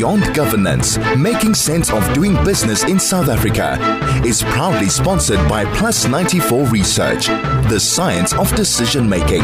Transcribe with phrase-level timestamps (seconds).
[0.00, 3.76] Beyond Governance Making Sense of Doing Business in South Africa
[4.24, 7.26] is proudly sponsored by Plus 94 Research,
[7.68, 9.42] the science of decision making.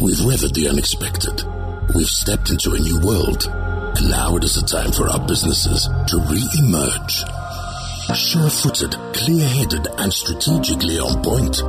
[0.00, 1.42] We've weathered the unexpected.
[1.96, 3.48] We've stepped into a new world.
[3.96, 7.24] And now it is the time for our businesses to re emerge.
[8.14, 11.60] Sure footed, clear headed, and strategically on point.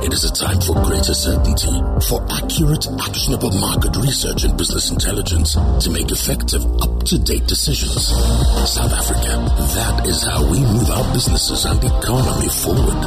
[0.00, 1.74] It is a time for greater certainty,
[2.06, 8.06] for accurate, actionable market research and business intelligence to make effective, up-to-date decisions.
[8.06, 9.42] South Africa,
[9.74, 13.02] that is how we move our businesses and economy forward.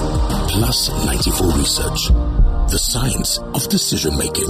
[0.49, 2.07] Plus 94 Research,
[2.69, 4.49] the science of decision making.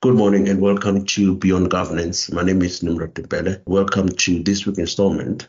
[0.00, 2.32] Good morning and welcome to Beyond Governance.
[2.32, 3.60] My name is Nimrod Mbele.
[3.66, 5.48] Welcome to this week's installment.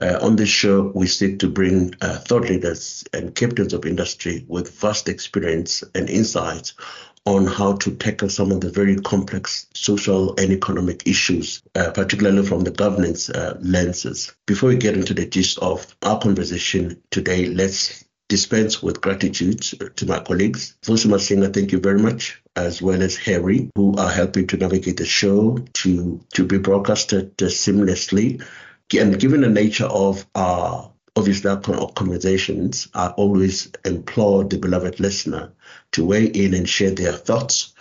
[0.00, 4.44] Uh, on this show, we seek to bring uh, thought leaders and captains of industry
[4.48, 6.72] with vast experience and insights
[7.26, 12.46] on how to tackle some of the very complex social and economic issues, uh, particularly
[12.46, 14.34] from the governance uh, lenses.
[14.46, 19.60] Before we get into the gist of our conversation today, let's dispense with gratitude
[19.96, 20.76] to my colleagues.
[20.82, 24.96] Fusima Singer, thank you very much, as well as Harry, who are helping to navigate
[24.96, 28.42] the show to, to be broadcasted seamlessly.
[28.98, 35.00] And given the nature of uh, our obviously our conversations, I always implore the beloved
[35.00, 35.52] listener
[35.92, 37.74] to weigh in and share their thoughts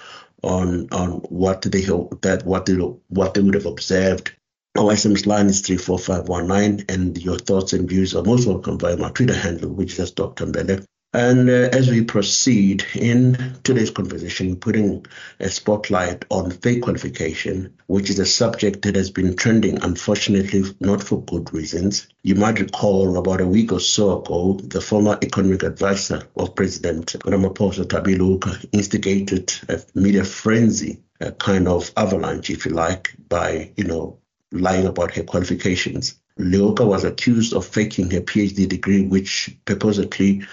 [0.44, 4.32] on on what they that what they what they would have observed
[4.78, 9.10] our SMS line is 34519, and your thoughts and views are most welcome via my
[9.10, 10.46] Twitter handle, which is Dr.
[10.46, 10.86] Mbele.
[11.12, 15.08] And uh, as we proceed in today's conversation, putting
[15.40, 21.02] a spotlight on fake qualification, which is a subject that has been trending, unfortunately, not
[21.02, 22.08] for good reasons.
[22.22, 27.16] You might recall about a week or so ago, the former economic advisor of President
[27.26, 33.72] Ramaphosa Thabi Leoka instigated a media frenzy, a kind of avalanche, if you like, by,
[33.76, 34.20] you know,
[34.52, 36.20] lying about her qualifications.
[36.40, 40.48] Leoka was accused of faking her PhD degree, which purportedly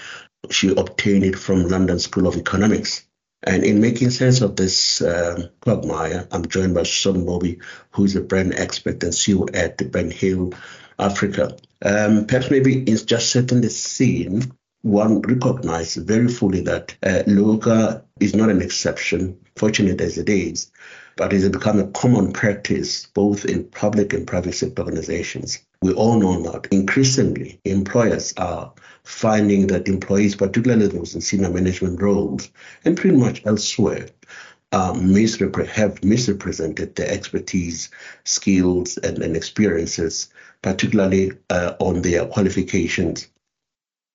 [0.51, 3.07] she obtained it from London School of Economics.
[3.43, 8.17] And in making sense of this uh, quagmire, I'm joined by Saul Molobi, who is
[8.17, 10.53] a brand expert and CEO at Brand Hill
[10.99, 11.57] Africa.
[11.83, 18.35] Um, perhaps maybe it's just setting the scene, one recognizes very fully that uh, is
[18.35, 20.71] not an exception, fortunate as it is,
[21.17, 25.66] but it has become a common practice both in public and private sector organizations.
[25.83, 28.73] We all know that increasingly employers are
[29.05, 32.51] finding that employees, particularly those in senior management roles
[32.85, 34.09] and pretty much elsewhere,
[34.73, 37.91] misrepre- have misrepresented their expertise,
[38.25, 40.29] skills, and, and experiences,
[40.63, 43.29] particularly uh, on their qualifications.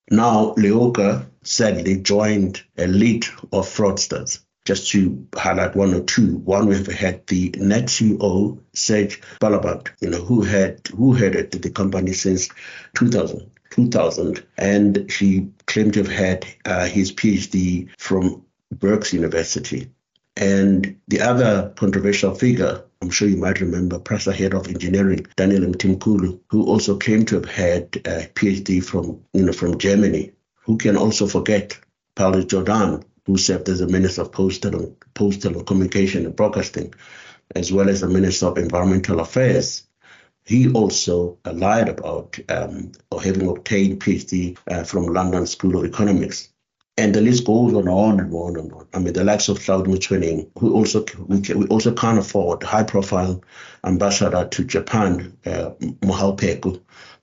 [0.09, 4.39] Now, Leoka sadly joined a lead of fraudsters
[4.71, 6.37] just to highlight one or two.
[6.37, 11.69] One, we've had the net CEO, Serge Belamant, you know, who had who headed the
[11.69, 12.47] company since
[12.95, 13.51] 2000.
[13.71, 19.91] 2000 and she claimed to have had uh, his PhD from Berks University.
[20.37, 25.63] And the other controversial figure, I'm sure you might remember, PRASA head of engineering, Daniel
[25.63, 30.31] Mtimkulu, who also claimed to have had a PhD from, you know, from Germany.
[30.63, 31.77] Who can also forget
[32.15, 36.93] Pallo Jordan, who served as the Minister of Postal, Postal Communication and Broadcasting,
[37.55, 39.83] as well as the Minister of Environmental Affairs.
[40.43, 42.93] He also lied about um,
[43.23, 46.49] having obtained PhD uh, from London School of Economics.
[46.97, 48.87] And the list goes on and on and on and on.
[48.93, 52.63] I mean, the likes of Hlaudi Motsoeneng, who also we, can, we also can't afford
[52.63, 53.41] high-profile
[53.83, 56.81] ambassador to Japan, uh, Pheko,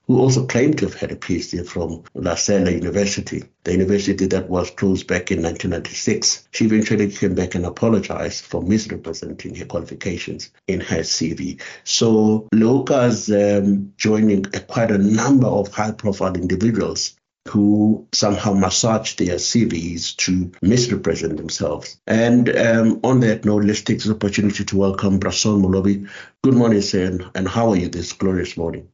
[0.08, 4.48] who also claimed to have had a PhD from La Salle University, the university that
[4.48, 6.48] was closed back in 1996.
[6.50, 11.60] She eventually came back and apologized for misrepresenting her qualifications in her CV.
[11.84, 17.14] So Leoka's um, joining quite a number of high-profile individuals
[17.46, 22.00] who somehow massage their CVs to misrepresent themselves.
[22.06, 26.08] And um, on that note, let's take this opportunity to welcome Brason Molobi.
[26.42, 28.88] Good morning, sir, and how are you this glorious morning?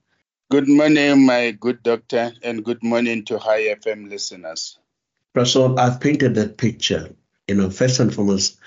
[0.55, 4.79] Good morning, my good doctor, and good morning to High FM listeners.
[5.35, 7.12] Russell, I've painted that picture.
[7.49, 8.61] You know, first and foremost,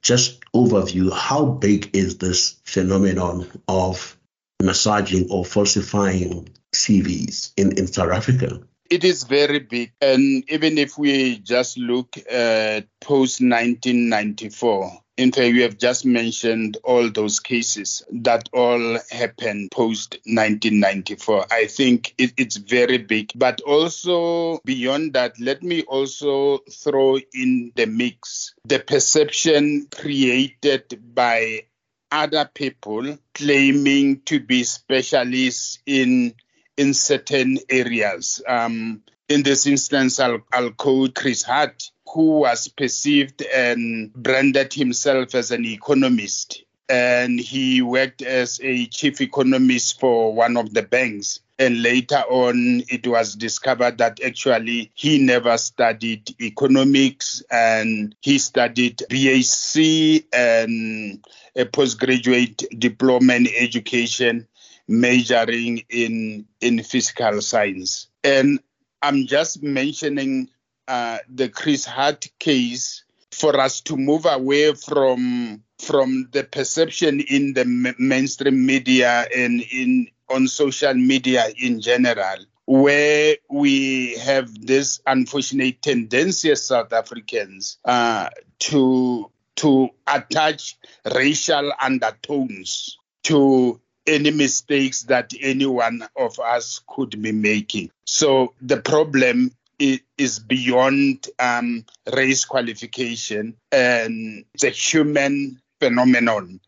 [0.00, 4.16] just overview how big is this phenomenon of
[4.62, 8.60] massaging or falsifying CVs in, in South Africa?
[8.88, 9.92] It is very big.
[10.00, 16.76] And even if we just look at post 1994, in fact, you have just mentioned
[16.82, 21.46] all those cases that all happened post 1994.
[21.52, 23.30] I think it, it's very big.
[23.36, 31.66] But also beyond that, let me also throw in the mix the perception created by
[32.10, 36.34] other people claiming to be specialists in
[36.76, 38.42] in certain areas.
[38.48, 45.34] Um, in this instance, I'll, I'll quote Chris Hart, who was perceived and branded himself
[45.34, 46.62] as an economist.
[46.88, 51.40] And he worked as a chief economist for one of the banks.
[51.58, 59.02] And later on, it was discovered that actually he never studied economics and he studied
[59.10, 61.24] BAc and
[61.56, 64.46] a postgraduate diploma in education
[64.86, 68.08] majoring in in physical science.
[68.22, 68.60] And
[69.02, 70.50] I'm just mentioning
[70.88, 77.52] uh, the Chris Hart case for us to move away from from the perception in
[77.52, 82.36] the mainstream media and in on social media in general
[82.66, 90.76] where we have this unfortunate tendency as South Africans uh, to to attach
[91.14, 97.90] racial undertones to any mistakes that any one of us could be making.
[98.04, 101.84] So the problem is beyond um,
[102.14, 106.60] race qualification and it's a human phenomenon.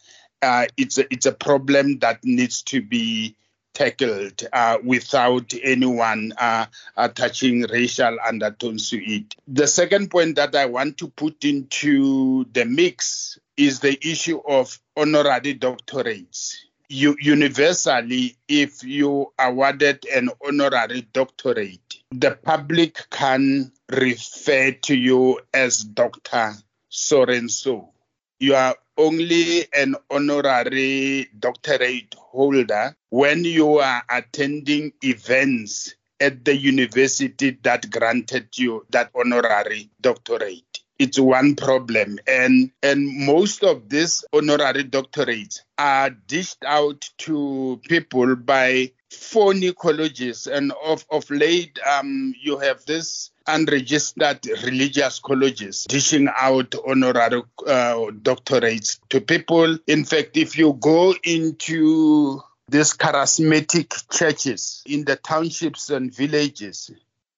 [0.42, 3.36] Uh, it's a, it's a problem that needs to be
[3.74, 6.66] tackled uh, without anyone uh,
[6.96, 9.34] attaching racial undertones to it.
[9.46, 14.78] The second point that I want to put into the mix is the issue of
[14.96, 16.56] honorary doctorates
[16.88, 25.78] you universally, if you awarded an honorary doctorate, the public can refer to you as
[25.84, 26.54] Dr.
[26.88, 27.92] So and so.
[28.38, 37.58] You are only an honorary doctorate holder when you are attending events at the university
[37.62, 40.65] that granted you that honorary doctorate
[40.98, 42.18] it's one problem.
[42.26, 50.46] And and most of these honorary doctorates are dished out to people by phony colleges
[50.46, 57.94] and of of late um you have this unregistered religious colleges dishing out honorary uh,
[58.22, 59.78] doctorates to people.
[59.86, 66.90] In fact if you go into these charismatic churches in the townships and villages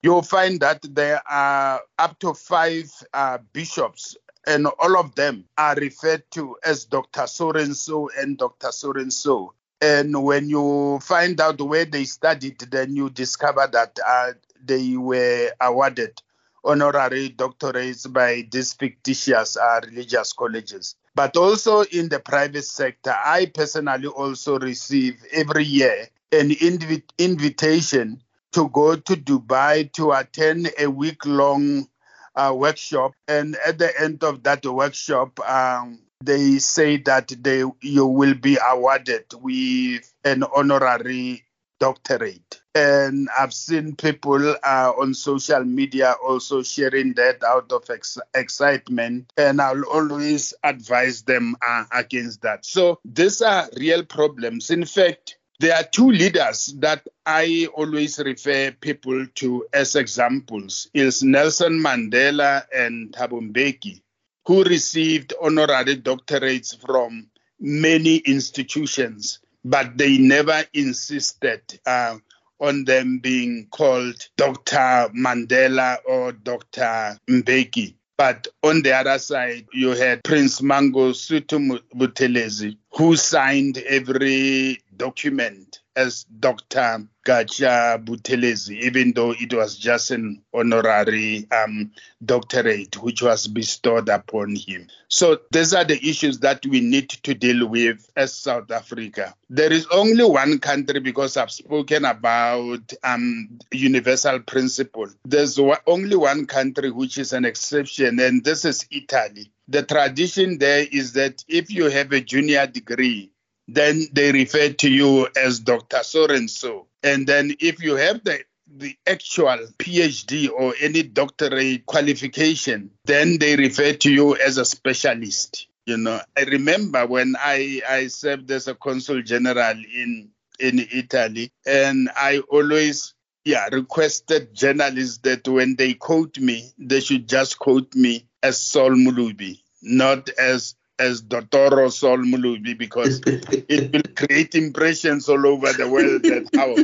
[0.02, 4.16] you'll find that there are up to five uh, bishops
[4.46, 7.26] and all of them are referred to as Dr.
[7.26, 8.72] So and so and Dr.
[8.72, 9.52] So and so.
[9.80, 14.32] And when you find out where they studied, then you discover that uh,
[14.64, 16.20] they were awarded
[16.64, 20.96] honorary doctorates by these fictitious uh, religious colleges.
[21.14, 28.22] But also in the private sector, I personally also receive every year an invi- invitation
[28.52, 31.88] to go to Dubai to attend a week long
[32.34, 33.12] uh, workshop.
[33.26, 38.58] And at the end of that workshop, um, they say that they you will be
[38.70, 41.44] awarded with an honorary
[41.80, 42.60] doctorate.
[42.74, 49.32] And I've seen people uh, on social media also sharing that out of ex- excitement.
[49.36, 52.64] And I'll always advise them uh, against that.
[52.64, 54.70] So these are real problems.
[54.70, 60.88] In fact, there are two leaders that I always refer people to as examples.
[60.94, 64.00] Is Nelson Mandela and Thabo Mbeki,
[64.46, 67.28] who received honorary doctorates from
[67.58, 72.16] many institutions, but they never insisted uh,
[72.60, 75.10] on them being called Dr.
[75.16, 77.18] Mandela or Dr.
[77.28, 77.94] Mbeki.
[78.16, 86.24] But on the other side, you had Prince Mangosuthu Buthelezi, who signed every document as
[86.24, 87.08] Dr.
[87.26, 91.90] Gatsha Buthelezi, even though it was just an honorary um,
[92.24, 94.86] doctorate which was bestowed upon him.
[95.08, 99.34] So these are the issues that we need to deal with as South Africa.
[99.50, 105.08] There is only one country because I've spoken about um, universal principle.
[105.24, 109.50] There's only one country which is an exception, and this is Italy.
[109.66, 113.32] The tradition there is that if you have a junior degree,
[113.68, 116.02] then they refer to you as Dr.
[116.02, 116.86] So and so.
[117.02, 118.40] And then if you have the
[118.76, 125.68] the actual PhD or any doctorate qualification, then they refer to you as a specialist.
[125.86, 131.50] You know, I remember when I, I served as a consul general in in Italy,
[131.66, 137.94] and I always yeah requested journalists that when they quote me, they should just quote
[137.94, 145.28] me as Saul Molobi, not as as Dotoro Saul Molobi because it will create impressions
[145.28, 146.74] all over the world that how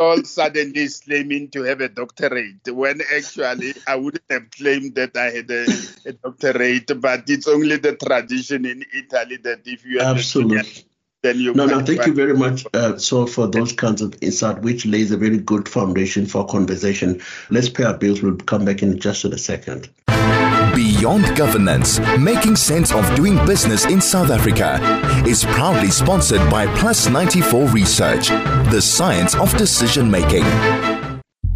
[0.00, 5.16] all suddenly is claiming to have a doctorate when actually I wouldn't have claimed that
[5.16, 10.00] I had a, a doctorate, but it's only the tradition in Italy that if you
[10.00, 10.86] have absolutely.
[11.22, 12.64] Then you no, no, thank you very much.
[12.72, 17.20] Uh, so for those kinds of insight, which lays a very good foundation for conversation.
[17.50, 18.22] Let's pay our bills.
[18.22, 19.90] We'll come back in just in a second.
[20.74, 24.78] Beyond Governance, making sense of doing business in South Africa,
[25.26, 30.44] is proudly sponsored by Plus 94 Research, the science of decision making.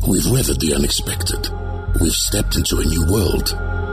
[0.06, 1.49] We've weathered the unexpected.
[2.00, 3.52] We've stepped into a new world.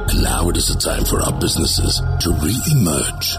[0.09, 3.37] And now it is a time for our businesses to re-emerge.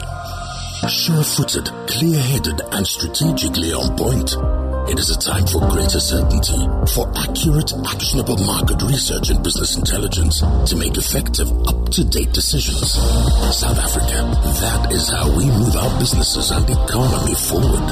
[0.88, 4.61] Sure-footed, clear-headed, and strategically on point.
[4.88, 6.58] It is a time for greater certainty,
[6.92, 12.92] for accurate, actionable market research and business intelligence to make effective, up-to-date decisions.
[12.92, 14.26] South Africa,
[14.60, 17.86] that is how we move our businesses and economy forward.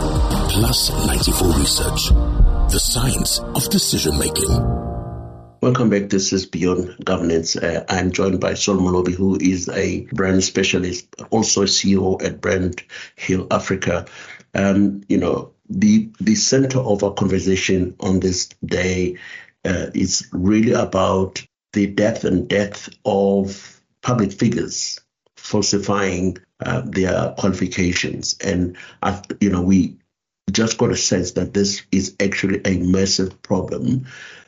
[0.50, 2.09] Plus 94 Research,
[2.73, 4.50] the science of decision making.
[5.62, 6.09] Welcome back.
[6.09, 7.54] This is Beyond Governance.
[7.54, 12.40] Uh, I'm joined by Saul Molobi, who is a brand specialist, also a CEO at
[12.40, 12.82] Brand
[13.14, 14.06] Hill Africa.
[14.54, 19.17] Um, you know, the the center of our conversation on this day
[19.65, 25.00] uh, is really about the depth and depth of public figures
[25.37, 29.97] falsifying uh, their qualifications, and uh, you know we
[30.50, 34.07] just got a sense that this is actually a massive problem.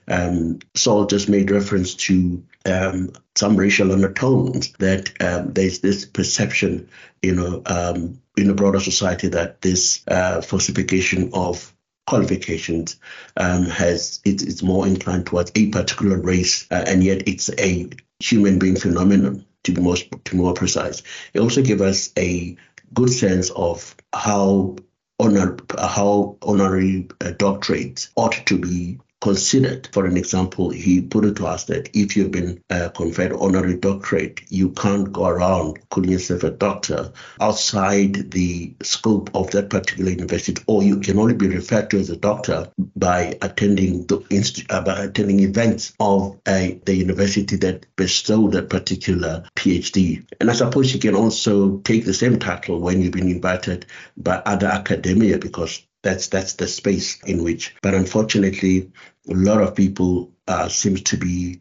[0.09, 6.89] Um, Saul just made reference to um, some racial undertones that um, there's this perception,
[7.23, 11.75] you know, um, in the broader society that this uh, falsification of
[12.07, 12.97] qualifications
[13.37, 17.89] um, has it, it's more inclined towards a particular race, uh, and yet it's a
[18.19, 19.47] human being phenomenon.
[19.65, 22.57] To be more to be more precise, it also gives us a
[22.93, 24.75] good sense of how
[25.21, 29.89] honor how honorary uh, doctorates ought to be considered.
[29.93, 33.77] For an example, he put it to us that if you've been uh, conferred honorary
[33.77, 40.11] doctorate, you can't go around calling yourself a doctor outside the scope of that particular
[40.11, 44.71] university, or you can only be referred to as a doctor by attending the inst-
[44.71, 50.27] uh, by attending events of the university that bestowed that particular PhD.
[50.41, 53.87] And I suppose you can also take the same title when you've been invited
[54.17, 57.75] by other academia because that's that's the space in which.
[57.83, 58.91] But unfortunately,
[59.29, 61.61] a lot of people uh, seems to be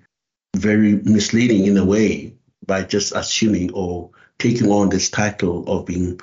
[0.56, 6.20] very misleading in a way by just assuming or taking on this title of being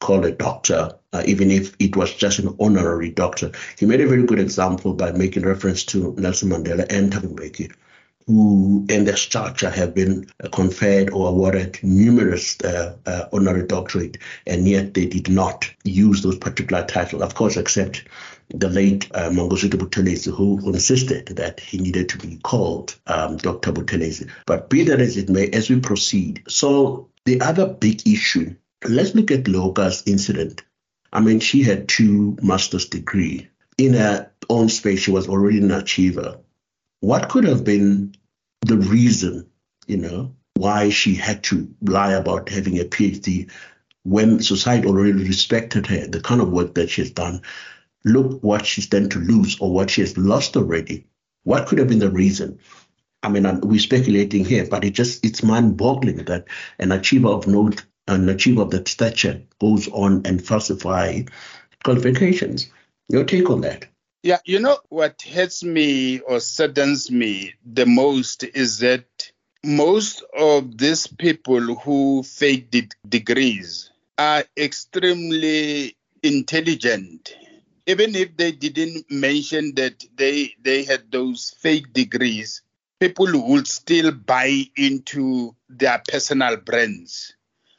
[0.00, 3.52] called a doctor, uh, even if it was just an honorary doctor.
[3.78, 7.72] He made a very good example by making reference to Nelson Mandela and Thabo Mbeki,
[8.26, 14.68] who in their structure have been conferred or awarded numerous uh, uh, honorary doctorate, and
[14.68, 18.04] yet they did not use those particular titles, of course, except
[18.52, 23.72] the late uh, Mangosuthu Buthelezi, who insisted that he needed to be called um, Dr.
[23.72, 24.30] Buthelezi.
[24.46, 28.54] But be that as it may, as we proceed, so the other big issue,
[28.88, 30.62] let's look at Leoka's incident.
[31.12, 33.48] I mean, she had two master's degree.
[33.78, 36.38] In her own space, she was already an achiever
[37.00, 38.14] what could have been
[38.62, 39.46] the reason,
[39.86, 43.50] you know, why she had to lie about having a PhD
[44.02, 47.42] when society already respected her, the kind of work that she's done?
[48.04, 51.06] Look what she's done to lose or what she has lost already.
[51.44, 52.58] What could have been the reason?
[53.22, 56.46] I mean, I'm, we're speculating here, but it just it's mind-boggling that
[56.78, 61.22] an achiever of note, an achiever of that stature, goes on and falsify
[61.84, 62.70] qualifications.
[63.08, 63.86] Your take on that?
[64.22, 69.32] Yeah, you know what hurts me or saddens me the most is that
[69.64, 77.34] most of these people who fake de- degrees are extremely intelligent.
[77.86, 82.60] Even if they didn't mention that they they had those fake degrees,
[83.00, 87.34] people would still buy into their personal brands.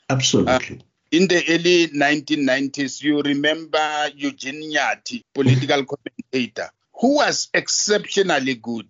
[0.10, 0.79] Absolutely.
[0.79, 5.86] Uh, in the early 1990s, you remember Eugene Nyati, political
[6.31, 6.69] commentator,
[7.00, 8.88] who was exceptionally good.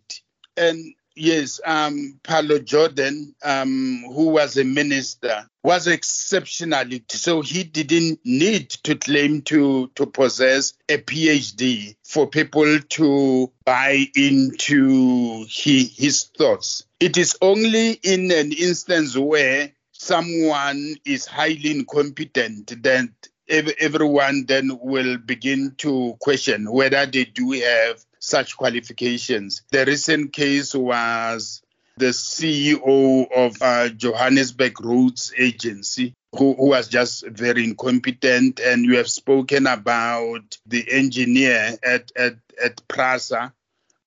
[0.57, 8.19] And yes, um, Pallo Jordan, um, who was a minister, was exceptionally so he didn't
[8.25, 16.24] need to claim to to possess a PhD for people to buy into he, his
[16.24, 16.86] thoughts.
[17.00, 23.13] It is only in an instance where someone is highly incompetent, then
[23.51, 29.63] everyone then will begin to question whether they do have such qualifications.
[29.72, 31.62] The recent case was
[31.98, 38.60] the CEO of uh, Johannesburg Roads Agency, who, who was just very incompetent.
[38.60, 43.53] And you have spoken about the engineer at, at, at PRASA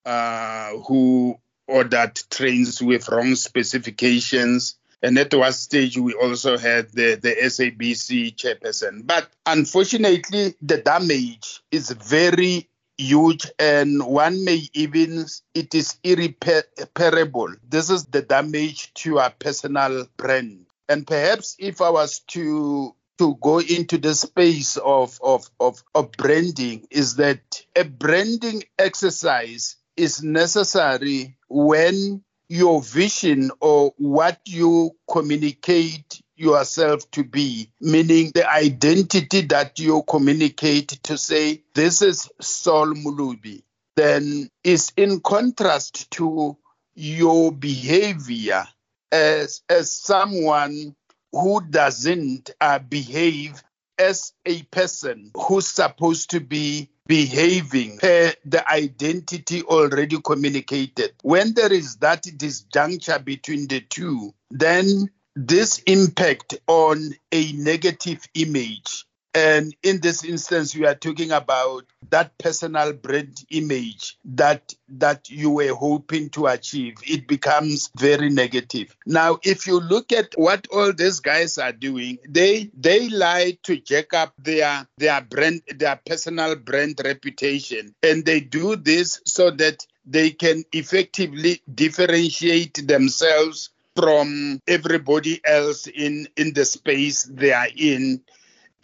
[0.05, 4.77] uh, who ordered trains with wrong specifications.
[5.05, 9.07] And at one stage, we also had the, the SABC chairperson.
[9.07, 17.91] But unfortunately, the damage is very huge and one may even it is irreparable this
[17.91, 23.61] is the damage to our personal brand and perhaps if i was to to go
[23.61, 31.37] into the space of, of, of, of branding is that a branding exercise is necessary
[31.49, 40.03] when your vision or what you communicate yourself to be, meaning the identity that you
[40.09, 43.63] communicate to say, this is Saul Molobi,
[43.97, 46.57] then is in contrast to
[46.95, 48.67] your behavior
[49.13, 50.95] as, as someone
[51.33, 53.63] who doesn't uh, behave
[53.99, 61.13] as a person who's supposed to be behaving per the identity already communicated.
[61.23, 69.05] When there is that disjuncture between the two, then this impact on a negative image
[69.35, 75.51] and in this instance we are talking about that personal brand image that that you
[75.51, 76.95] were hoping to achieve.
[77.03, 78.97] It becomes very negative.
[79.07, 83.77] Now if you look at what all these guys are doing they they lie to
[83.79, 87.95] jack up their their brand their personal brand reputation.
[88.03, 96.29] And they do this so that they can effectively differentiate themselves from everybody else in
[96.37, 98.21] in the space they are in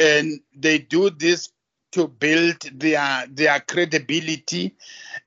[0.00, 1.50] and they do this
[1.92, 4.76] to build their their credibility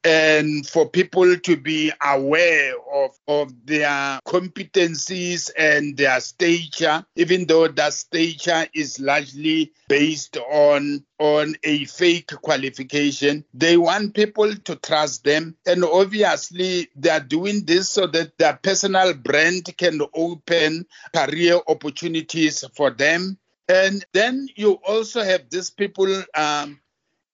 [0.03, 7.67] and for people to be aware of, of their competencies and their stature, even though
[7.67, 13.45] that stature is largely based on on a fake qualification.
[13.53, 15.55] They want people to trust them.
[15.65, 22.63] And obviously, they are doing this so that their personal brand can open career opportunities
[22.75, 26.79] for them and then you also have these people um,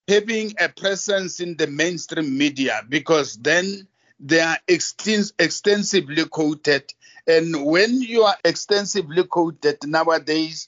[0.08, 3.88] having a presence in the mainstream media because then
[4.20, 6.94] they are extens- extensively quoted.
[7.28, 10.68] And when you are extensively quoted nowadays,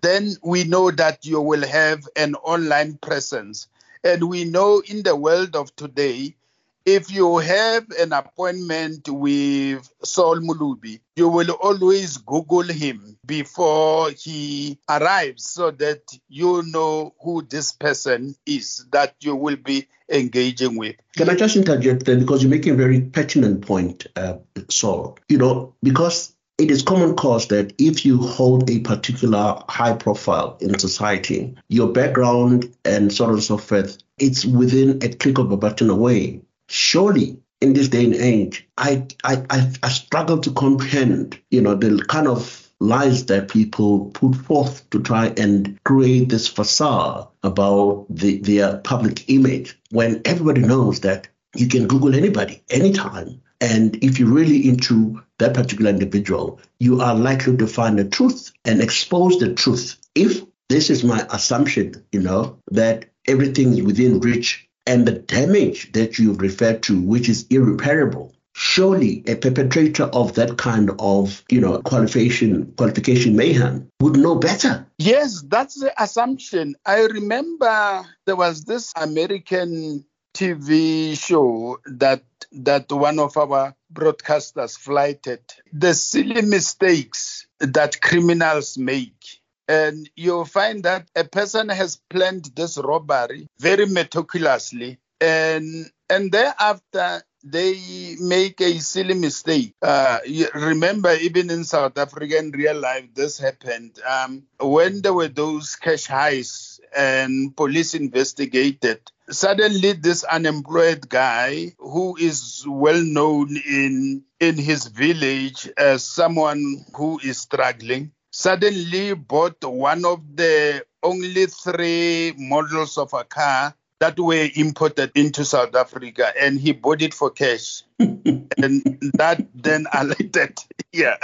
[0.00, 3.68] then we know that you will have an online presence.
[4.04, 6.36] And we know in the world of today,
[6.84, 14.78] if you have an appointment with Saul Molobi, you will always Google him before he
[14.88, 20.96] arrives so that you know who this person is that you will be engaging with.
[21.16, 24.38] Can I just interject there because you're making a very pertinent point, uh,
[24.68, 25.18] Saul?
[25.28, 30.58] You know, because it is common cause that if you hold a particular high profile
[30.60, 35.50] in society, your background and so on and so forth, it's within a click of
[35.52, 40.52] a button away surely in this day and age, I, I, I, I struggle to
[40.52, 46.30] comprehend, you know, the kind of lies that people put forth to try and create
[46.30, 52.62] this facade about the, their public image when everybody knows that you can Google anybody
[52.70, 53.42] anytime.
[53.60, 58.52] And if you're really into that particular individual, you are likely to find the truth
[58.64, 59.98] and expose the truth.
[60.14, 65.92] If this is my assumption, you know, that everything is within reach and the damage
[65.92, 68.34] that you referred to, which is irreparable.
[68.54, 74.84] Surely a perpetrator of that kind of, you know, qualification qualification mayhem would know better.
[74.98, 76.74] Yes, that's the assumption.
[76.84, 85.40] I remember there was this American TV show that that one of our broadcasters flighted.
[85.72, 89.39] The silly mistakes that criminals make
[89.70, 97.22] and you'll find that a person has planned this robbery very meticulously and and thereafter
[97.42, 99.74] they make a silly mistake.
[99.80, 100.18] Uh,
[100.54, 103.98] remember, even in South Africa in real life, this happened.
[104.06, 112.16] Um, when there were those cash heists and police investigated, suddenly this unemployed guy who
[112.16, 120.02] is well known in in his village as someone who is struggling suddenly bought one
[120.06, 126.58] of the only three models of a car that were imported into South Africa and
[126.58, 127.82] he bought it for cash.
[127.98, 128.82] and
[129.18, 130.58] that then alerted,
[130.90, 131.16] yeah.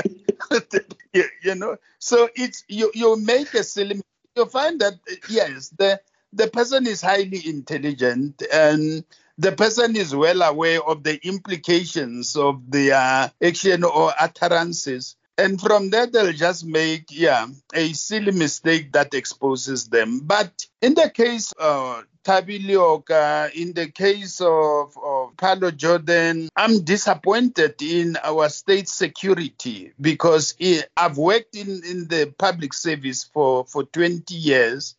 [1.42, 4.02] you know, so it's you you make a silly
[4.36, 4.94] you find that
[5.30, 5.98] yes, the
[6.34, 9.04] the person is highly intelligent and
[9.38, 15.90] the person is well aware of the implications of their action or utterances And from
[15.90, 20.20] that, they'll just make, yeah, a silly mistake that exposes them.
[20.20, 27.80] But in the case of Thabi Leoka, in the case of, of Jordan, I'm disappointed
[27.82, 30.56] in our state security because
[30.96, 34.96] I've worked in, in the public service for, for 20 years.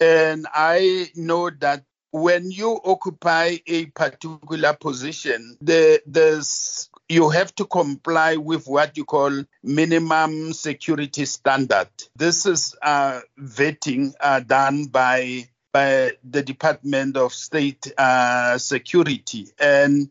[0.00, 7.66] And I know that when you occupy a particular position, the, there's you have to
[7.66, 11.88] comply with what you call minimum security standard.
[12.16, 20.10] This is uh, vetting uh, done by by the Department of State uh, Security, and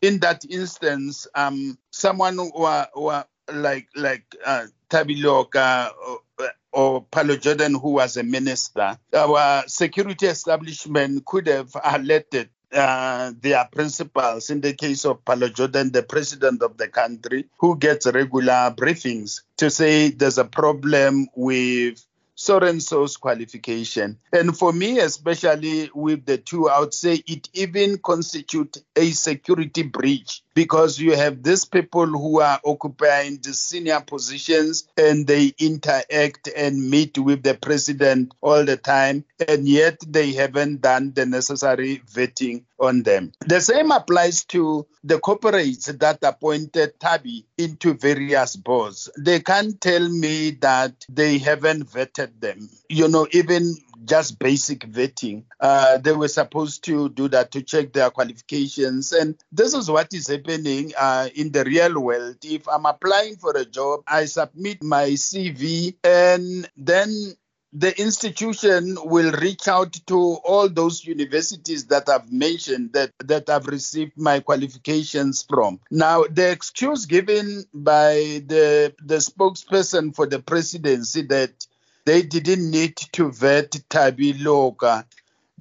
[0.00, 7.74] in that instance, um, someone who, like like uh, Thabi Leoka or, or Pallo Jordan,
[7.74, 14.74] who was a minister, our security establishment could have alerted uh, their principals, in the
[14.74, 20.10] case of Pallo Jordan, the president of the country, who gets regular briefings to say
[20.10, 22.04] there's a problem with
[22.42, 24.18] so and so's qualification.
[24.32, 29.84] And for me, especially with the two, I would say it even constitutes a security
[29.84, 36.48] breach because you have these people who are occupying the senior positions and they interact
[36.56, 42.02] and meet with the president all the time, and yet they haven't done the necessary
[42.12, 43.32] vetting on them.
[43.46, 49.08] The same applies to the corporates that appointed Thabi into various boards.
[49.16, 52.68] They can't tell me that they haven't vetted them.
[52.88, 55.44] You know, even just basic vetting.
[55.60, 59.12] Uh, they were supposed to do that to check their qualifications.
[59.12, 62.36] And this is what is happening uh, in the real world.
[62.42, 67.36] If I'm applying for a job, I submit my CV and then
[67.72, 73.66] the institution will reach out to all those universities that I've mentioned that, that I've
[73.66, 75.80] received my qualifications from.
[75.90, 81.66] Now, the excuse given by the, the spokesperson for the presidency that
[82.04, 85.04] they didn't need to vet Thabi Leoka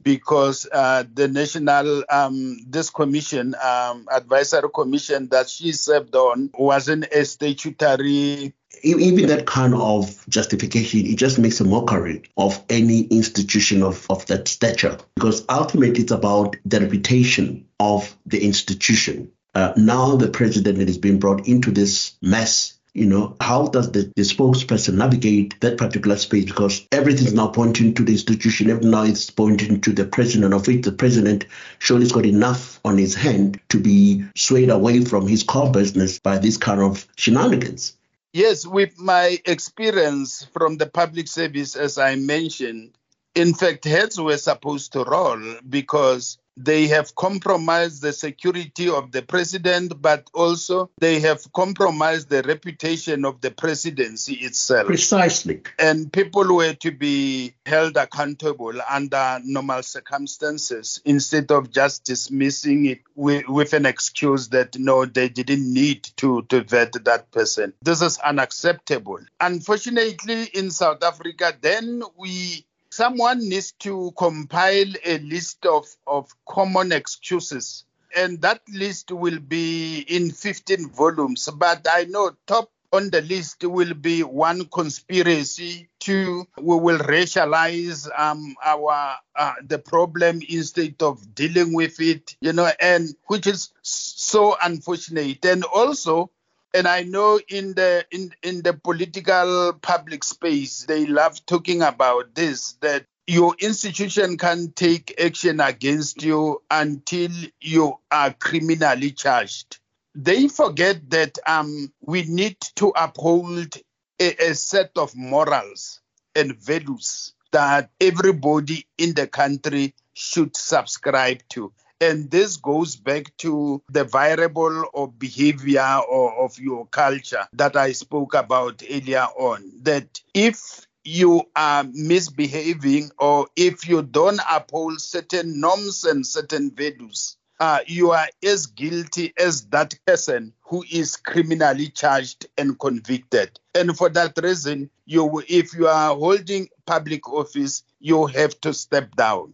[0.01, 7.05] because uh, the national um, this commission um, advisory commission that she served on wasn't
[7.11, 8.53] a statutory.
[8.83, 14.25] Even that kind of justification it just makes a mockery of any institution of, of
[14.27, 19.31] that stature because ultimately it's about the reputation of the institution.
[19.53, 24.11] Uh, now the president is being brought into this mess you know, how does the,
[24.15, 26.45] the spokesperson navigate that particular space?
[26.45, 28.69] Because everything is now pointing to the institution.
[28.69, 30.83] Everything now is pointing to the president of it.
[30.83, 31.45] The president
[31.79, 36.19] surely has got enough on his hand to be swayed away from his core business
[36.19, 37.95] by this kind of shenanigans.
[38.33, 42.91] Yes, with my experience from the public service, as I mentioned,
[43.35, 49.21] in fact, heads were supposed to roll because they have compromised the security of the
[49.21, 54.87] president, but also they have compromised the reputation of the presidency itself.
[54.87, 55.61] Precisely.
[55.79, 63.01] And people were to be held accountable under normal circumstances instead of just dismissing it
[63.15, 67.73] with, with an excuse that no, they didn't need to, to vet that person.
[67.81, 69.19] This is unacceptable.
[69.39, 76.91] Unfortunately, in South Africa, then we someone needs to compile a list of, of common
[76.91, 77.85] excuses.
[78.15, 81.47] And that list will be in 15 volumes.
[81.55, 85.87] But I know top on the list will be one conspiracy.
[85.99, 92.35] Two, we will racialize um, our uh, the problem instead of dealing with it.
[92.41, 95.45] You know, and which is so unfortunate.
[95.45, 96.31] And also,
[96.73, 102.35] and I know in the in in the political public space they love talking about
[102.35, 107.31] this that your institution can take action against you until
[107.61, 109.79] you are criminally charged.
[110.15, 113.77] They forget that um, we need to uphold
[114.19, 116.01] a, a set of morals
[116.35, 121.71] and values that everybody in the country should subscribe to.
[122.01, 127.91] And this goes back to the variable of behavior or of your culture that I
[127.91, 129.71] spoke about earlier on.
[129.83, 137.37] That if you are misbehaving or if you don't uphold certain norms and certain values,
[137.59, 143.59] uh, you are as guilty as that person who is criminally charged and convicted.
[143.75, 149.15] And for that reason, you, if you are holding public office, you have to step
[149.15, 149.53] down.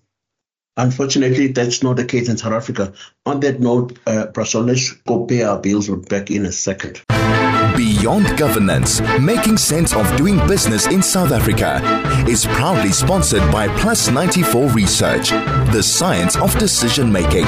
[0.78, 2.94] Unfortunately, that's not the case in South Africa.
[3.26, 4.28] On that note, uh,
[4.62, 5.90] let's go pay our bills.
[5.90, 7.02] We'll back in a second.
[7.76, 11.82] Beyond Governance, making sense of doing business in South Africa,
[12.30, 17.46] is proudly sponsored by Plus 94 Research, the science of decision making.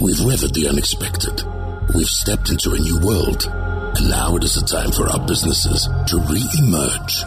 [0.00, 1.42] We've weathered the unexpected.
[1.94, 3.46] We've stepped into a new world
[3.96, 7.24] And now it is a time for our businesses to re-emerge.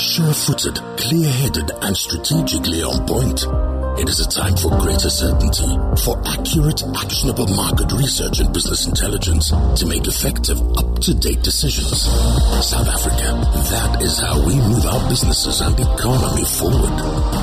[0.00, 3.73] Sure-footed, clear-headed, and strategically on point.
[3.96, 5.70] It is a time for greater certainty,
[6.02, 12.02] for accurate, actionable market research and business intelligence to make effective, up-to-date decisions.
[12.02, 13.38] South Africa,
[13.70, 16.98] that is how we move our businesses and economy forward.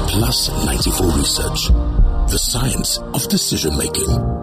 [0.09, 1.67] Plus 94 Research,
[2.29, 4.40] the science of decision making.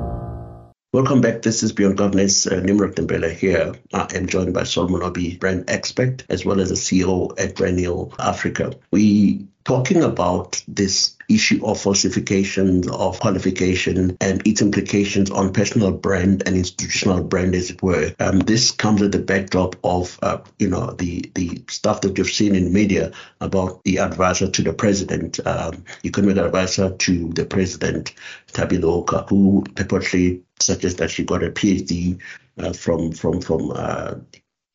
[0.91, 1.43] Welcome back.
[1.43, 2.47] This is Beyond Governance.
[2.47, 3.75] Uh, Nimrod Mbele here.
[3.93, 8.15] I am joined by Saul Molobi, brand expert, as well as the CEO at Brandnew
[8.19, 8.73] Africa.
[8.91, 16.43] We talking about this issue of falsification of qualification and its implications on personal brand
[16.47, 18.15] and institutional brand, as it were.
[18.19, 22.31] Um, this comes at the backdrop of, uh, you know, the the stuff that you've
[22.31, 28.15] seen in media about the advisor to the president, um, economic advisor to the president,
[28.55, 32.21] Thabi Leoka, who purportedly suggests that she got a PhD
[32.59, 34.15] uh, from from from uh,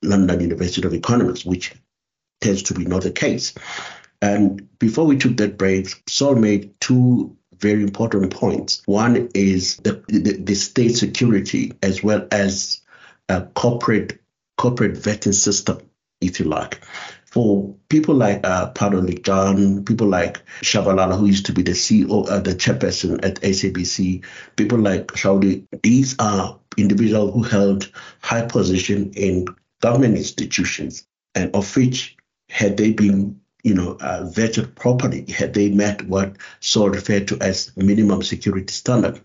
[0.02, 1.74] London University of Economics, which
[2.42, 3.54] tends to be not the case.
[4.22, 8.82] And before we took that break, Saul made two very important points.
[8.86, 12.82] One is the, the, the state security as well as
[13.30, 14.20] a corporate
[14.58, 15.80] corporate vetting system,
[16.22, 16.82] if you like.
[17.34, 22.40] For people like uh, Lijan, people like Tshabalala, who used to be the CEO, uh,
[22.40, 24.24] the chairperson at SABC,
[24.56, 27.92] people like Shauli, these are individuals who held
[28.22, 29.48] high position in
[29.82, 32.16] government institutions, and of which,
[32.50, 37.40] had they been you know, uh, vetted properly, had they met what Saul referred to
[37.42, 39.20] as minimum security standard,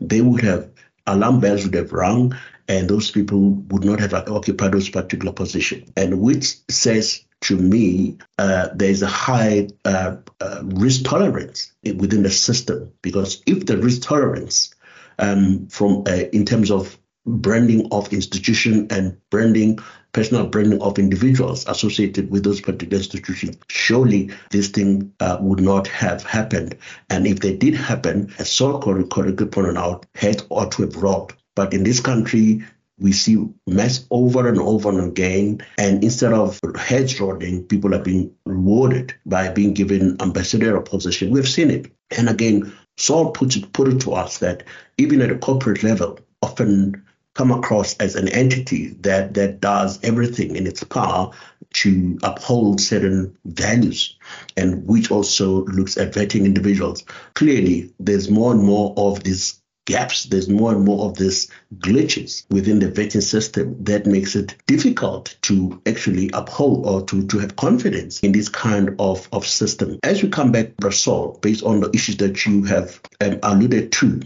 [0.00, 0.70] they would have
[1.06, 2.34] alarm bells would have rung,
[2.66, 5.90] and those people would not have occupied those particular positions.
[5.98, 12.22] And which says to me, uh, there is a high uh, uh, risk tolerance within
[12.22, 14.74] the system because if the risk tolerance
[15.18, 19.78] um, from uh, in terms of branding of institution and branding
[20.12, 25.86] personal branding of individuals associated with those particular institutions, surely this thing uh, would not
[25.88, 26.76] have happened.
[27.08, 31.34] And if they did happen, as Saul correctly pointed out, head ought to have rolled.
[31.54, 32.64] But in this country,
[33.02, 33.36] we see
[33.66, 35.60] mess over and over and again.
[35.76, 41.30] And instead of heads rolling, people are being rewarded by being given ambassadorial position.
[41.30, 41.92] We've seen it.
[42.16, 44.64] And again, Saul put it, put it to us that
[44.98, 50.54] even at a corporate level, often come across as an entity that that does everything
[50.56, 51.30] in its power
[51.72, 54.18] to uphold certain values
[54.56, 57.04] and which also looks at vetting individuals.
[57.34, 59.61] Clearly, there's more and more of these
[59.92, 64.56] gaps, there's more and more of these glitches within the vetting system that makes it
[64.66, 69.98] difficult to actually uphold or to, to have confidence in this kind of, of system.
[70.02, 74.22] As we come back, Russell, based on the issues that you have um, alluded to,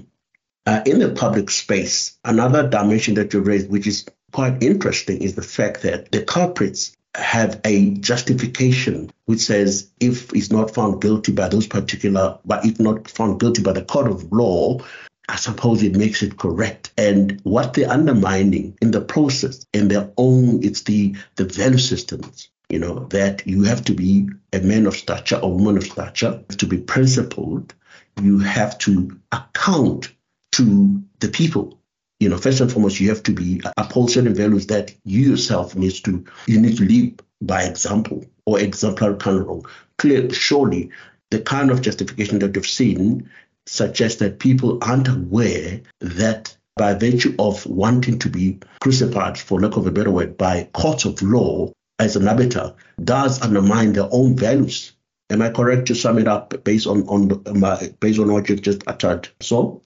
[0.66, 5.34] uh, in the public space, another dimension that you raised, which is quite interesting, is
[5.34, 11.32] the fact that the culprits have a justification which says if he's not found guilty
[11.32, 14.78] by those particular, but if not found guilty by the court of law,
[15.28, 16.92] I suppose it makes it correct.
[16.96, 22.48] And what they're undermining in the process, in their own, it's the the value systems.
[22.68, 26.42] You know that you have to be a man of stature or woman of stature,
[26.48, 27.74] to be principled.
[28.20, 30.12] You have to account
[30.52, 31.78] to the people.
[32.18, 35.30] You know, first and foremost, you have to be uh, uphold certain values that you
[35.30, 39.66] yourself needs to you need to lead by example or exemplary kind of role.
[39.98, 40.90] Clear, surely,
[41.30, 43.28] the kind of justification that you've seen
[43.66, 49.76] suggests that people aren't aware that by virtue of wanting to be crucified, for lack
[49.76, 54.36] of a better word, by courts of law as an arbiter, does undermine their own
[54.36, 54.92] values.
[55.30, 58.62] Am I correct to sum it up based on on my, based on what you've
[58.62, 59.28] just uttered?
[59.40, 59.82] So.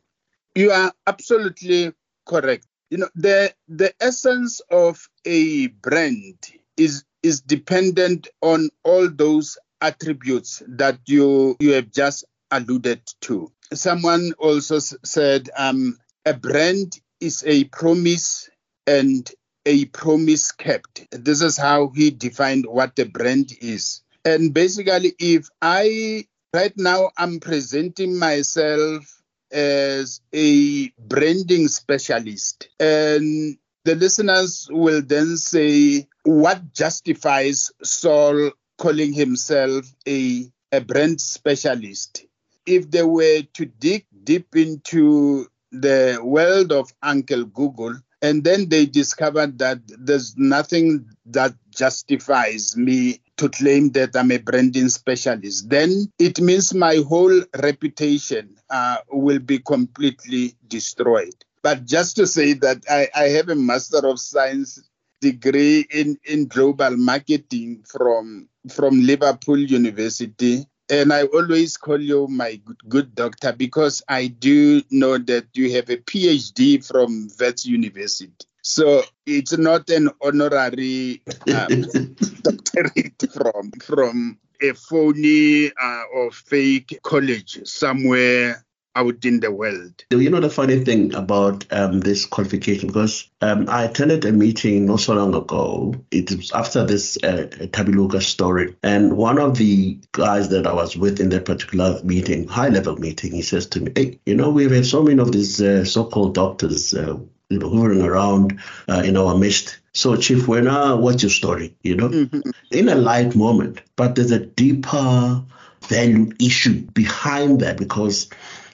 [0.57, 1.93] You are absolutely
[2.27, 2.66] correct.
[2.90, 6.38] You know, the the essence of a brand
[6.77, 13.53] is is dependent on all those attributes that you you have just alluded to.
[13.73, 18.51] Someone also said um, a brand is a promise
[18.87, 19.31] and
[19.67, 21.07] a promise kept.
[21.13, 24.03] This is how he defined what a brand is.
[24.25, 29.21] And basically, if I right now I'm presenting myself
[29.53, 32.69] as a branding specialist.
[32.79, 42.27] And the listeners will then say, what justifies Saul calling himself a, a brand specialist?
[42.66, 48.87] If they were to dig deep into the world of Uncle Google, and then they
[48.87, 56.12] discovered that there's nothing that justifies me to claim that I'm a branding specialist, then
[56.18, 61.35] it means my whole reputation uh, will be completely destroyed.
[61.62, 64.83] But just to say that I, I have a Master of Science
[65.20, 70.66] degree in, in global marketing from from Liverpool University.
[70.90, 75.72] And I always call you my good, good doctor because I do know that you
[75.72, 78.33] have a PhD from Wits University.
[78.62, 81.22] So it's not an honorary
[81.55, 81.83] um,
[82.42, 88.64] doctorate from from a phony uh, or fake college somewhere
[89.01, 90.05] out in the world.
[90.11, 94.87] You know the funny thing about um, this qualification, because um, I attended a meeting
[94.87, 95.95] not so long ago.
[96.11, 100.75] It was after this uh, Thabi Leoka story, and one of the guys that I
[100.75, 104.35] was with in that particular meeting, high level meeting, he says to me, "Hey, you
[104.35, 107.19] know we've had so many of these uh, so-called doctors." Uh,
[107.53, 109.81] hovering around uh, in our midst.
[109.93, 111.75] So, Chief Wena, what's your story?
[111.83, 112.51] You know, mm-hmm.
[112.71, 115.43] in a light moment, but there's a deeper
[115.89, 118.31] value issue behind that because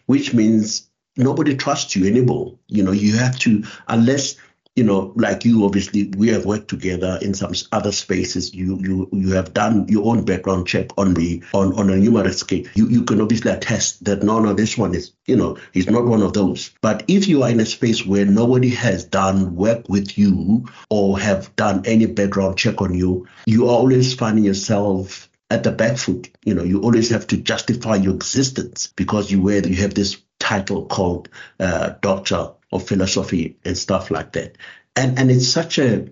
[0.07, 2.59] which means nobody trusts you anymore.
[2.69, 4.37] You know, you have to, unless
[4.77, 8.55] you know, like you obviously, we have worked together in some other spaces.
[8.55, 12.42] You you you have done your own background check on me on on a numerous
[12.42, 12.69] case.
[12.75, 16.05] You you can obviously attest that no no this one is you know he's not
[16.05, 16.73] one of those.
[16.83, 21.19] But if you are in a space where nobody has done work with you or
[21.19, 25.97] have done any background check on you, you are always finding yourself at the back
[25.97, 26.31] foot.
[26.45, 30.17] You know, you always have to justify your existence because you wear you have this
[30.39, 31.29] title called
[31.61, 34.57] uh, Doctor of Philosophy and stuff like that.
[34.95, 36.09] And and it's such a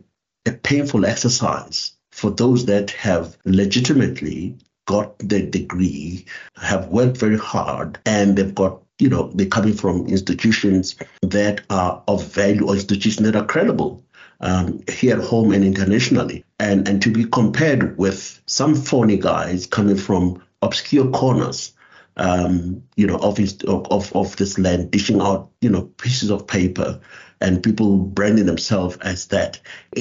[0.47, 7.99] a painful exercise for those that have legitimately got the degree, have worked very hard,
[8.05, 13.27] and they've got you know they're coming from institutions that are of value or institutions
[13.27, 14.04] that are credible
[14.41, 16.45] um, here at home and internationally.
[16.59, 21.73] And, and to be compared with some phony guys coming from obscure corners,
[22.17, 26.47] um, you know, of, his, of, of this land, dishing out, you know, pieces of
[26.47, 27.01] paper
[27.41, 29.61] and people branding themselves as that.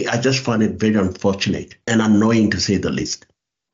[0.10, 3.26] I just find it very unfortunate and annoying to say the least.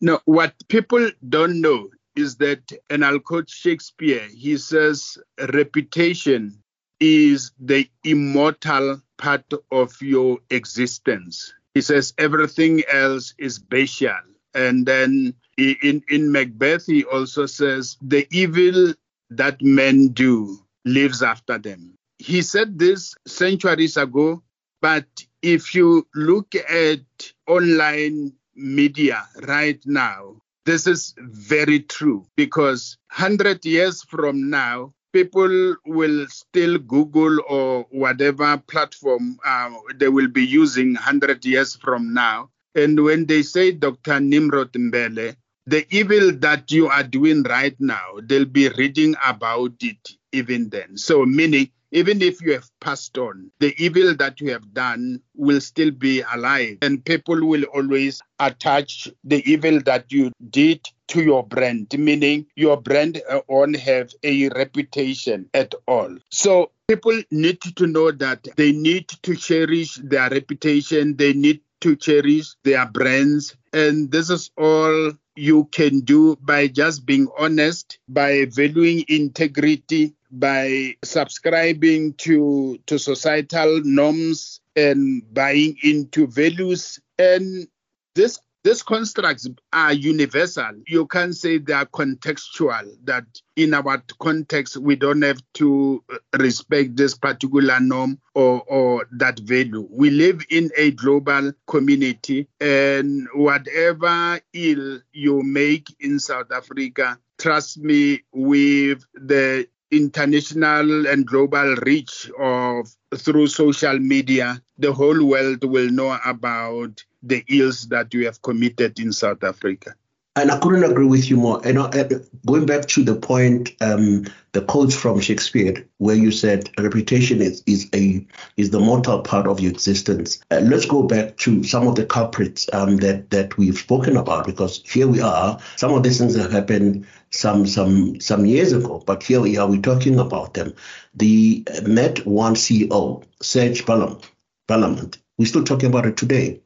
[0.02, 5.18] No, what people don't know is that, and I'll quote Shakespeare, he says,
[5.54, 6.64] reputation
[7.00, 11.54] is the immortal part of your existence.
[11.74, 14.20] He says everything else is bestial.
[14.54, 18.94] And then in, in Macbeth, he also says the evil
[19.30, 21.96] that men do lives after them.
[22.18, 24.44] He said this centuries ago,
[24.82, 25.06] but
[25.42, 27.00] if you look at
[27.48, 36.28] online media right now, this is very true because 100 years from now, people will
[36.28, 42.50] still Google or whatever platform uh, they will be using 100 years from now.
[42.76, 44.20] And when they say Dr.
[44.20, 50.10] Nimrod Mbele, the evil that you are doing right now, they'll be reading about it
[50.32, 50.98] even then.
[50.98, 55.60] So, meaning even if you have passed on, the evil that you have done will
[55.60, 56.78] still be alive.
[56.82, 62.78] And people will always attach the evil that you did to your brand, meaning your
[62.78, 66.16] brand uh, won't have a reputation at all.
[66.30, 71.96] So people need to know that they need to cherish their reputation, they need to
[71.96, 73.56] cherish their brands.
[73.74, 80.96] And this is all you can do by just being honest, by valuing integrity, by
[81.04, 87.68] subscribing to to societal norms and buying into values and
[88.16, 90.72] this these constructs are universal.
[90.88, 96.18] You can't say they are contextual, that in our context, we don't have to uh,
[96.38, 99.88] respect this particular norm or, or that value.
[99.90, 107.78] We live in a global community, and whatever ill you make in South Africa, trust
[107.78, 115.90] me, with the international and global reach of through social media, the whole world will
[115.90, 119.96] know about the ills that you have committed in South Africa.
[120.36, 121.60] And I couldn't agree with you more.
[121.66, 122.06] And uh,
[122.46, 127.62] going back to the point, um, the quote from Shakespeare, where you said reputation is
[127.66, 130.40] is a is the mortal part of your existence.
[130.50, 134.46] Uh, let's go back to some of the culprits um, that that we've spoken about,
[134.46, 135.60] because here we are.
[135.76, 139.68] Some of these things have happened some some some years ago, but here we are.
[139.68, 140.74] We're talking about them.
[141.16, 146.62] The Net1 CEO, Serge Belamant, we're still talking about it today.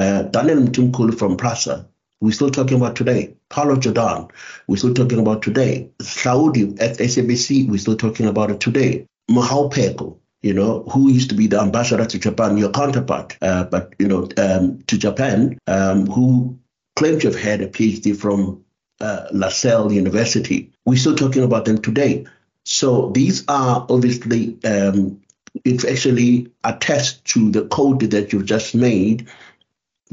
[0.00, 1.86] Uh, Daniel Mtimkulu from Prasa,
[2.22, 3.34] we're still talking about today.
[3.50, 4.28] Pallo Jordan,
[4.66, 5.90] we're still talking about today.
[5.98, 9.06] Hlaudi at SABC, we're still talking about it today.
[9.30, 13.64] Mohau Pheko, you know, who used to be the ambassador to Japan, your counterpart, uh,
[13.64, 16.58] but, you know, um, to Japan, um, who
[16.96, 18.64] claimed to have had a PhD from
[19.02, 20.72] uh, LaSalle University.
[20.86, 22.24] We're still talking about them today.
[22.64, 25.20] So these are obviously um,
[25.64, 29.28] it actually attests to the code that you've just made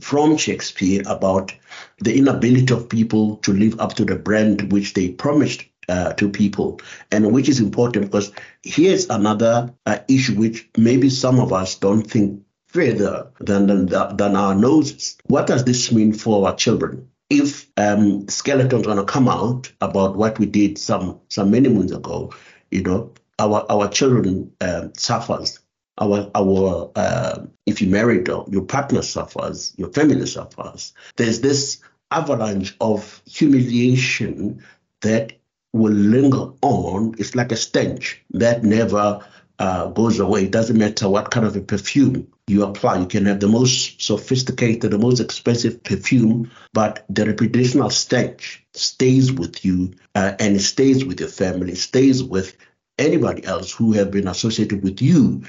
[0.01, 1.53] from Shakespeare about
[1.99, 6.29] the inability of people to live up to the brand which they promised uh, to
[6.29, 6.79] people,
[7.11, 8.31] and which is important because
[8.63, 14.35] here's another uh, issue which maybe some of us don't think further than, than, than
[14.35, 15.17] our noses.
[15.25, 17.09] What does this mean for our children?
[17.29, 21.91] If um, skeletons going to come out about what we did some some many moons
[21.91, 22.33] ago,
[22.71, 25.59] you know, our our children um, suffers.
[25.99, 30.93] Our our uh, if you married, your partner suffers, your family suffers.
[31.15, 31.81] There's this
[32.11, 34.63] avalanche of humiliation
[35.01, 35.33] that
[35.73, 37.15] will linger on.
[37.17, 39.25] It's like a stench that never
[39.59, 40.45] uh, goes away.
[40.45, 42.99] It doesn't matter what kind of a perfume you apply.
[42.99, 49.31] You can have the most sophisticated, the most expensive perfume, but the reputational stench stays
[49.31, 52.55] with you uh, and it stays with your family, stays with
[52.97, 55.43] anybody else who have been associated with you.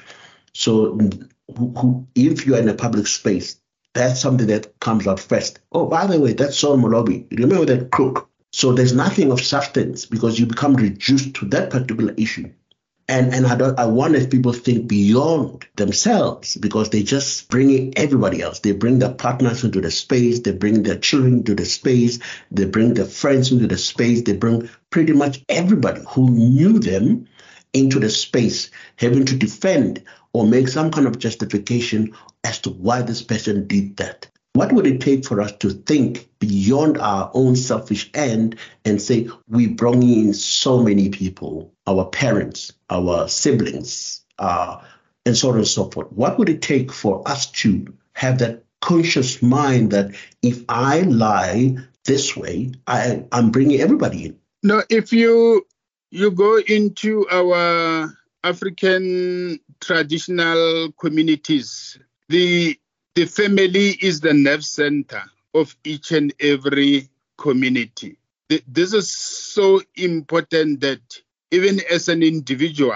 [0.53, 3.61] So, mm, who, if you are in a public space,
[3.95, 5.61] that's something that comes out first.
[5.73, 7.27] Oh, by the way, that's Saul Molobi.
[7.31, 8.29] Remember that crook?
[8.53, 12.53] So there's nothing of substance because you become reduced to that particular issue.
[13.11, 17.97] And and I don't I wonder if people think beyond themselves because they just bring
[17.97, 18.59] everybody else.
[18.61, 22.19] They bring their partners into the space, they bring their children into the space,
[22.51, 27.29] they bring their friends into the space, they bring pretty much everybody who knew them
[27.73, 30.03] into the space, having to defend
[30.33, 32.15] or make some kind of justification
[32.45, 34.29] as to why this person did that.
[34.55, 39.29] What would it take for us to think beyond our own selfish end and say,
[39.47, 44.81] we bring in so many people, our parents, our siblings, uh,
[45.25, 46.11] and so on and so forth?
[46.13, 51.77] What would it take for us to have that conscious mind that if I lie
[52.05, 54.39] this way, I, I'm bringing everybody in?
[54.63, 55.67] No, if you
[56.11, 61.99] you go into our African traditional communities,
[62.29, 62.79] the
[63.15, 65.23] the family is the nerve center
[65.55, 68.17] of each and every community.
[68.67, 71.01] This is so important that
[71.51, 72.95] even as an individual,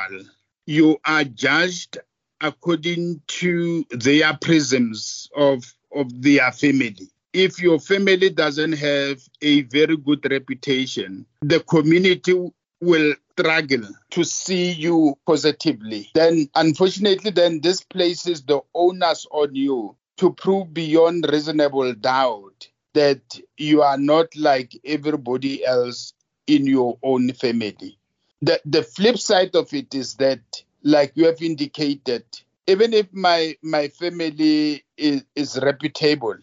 [0.66, 1.98] you are judged
[2.40, 7.10] according to their prisms of, of their family.
[7.32, 12.52] If your family doesn't have a very good reputation, the community
[12.82, 16.10] will struggle to see you positively.
[16.14, 23.40] Then, unfortunately, then this places the onus on you to prove beyond reasonable doubt that
[23.56, 26.12] you are not like everybody else
[26.46, 27.98] in your own family.
[28.42, 30.40] The, the flip side of it is that,
[30.82, 32.24] like you have indicated,
[32.66, 36.36] even if my, my family is, is reputable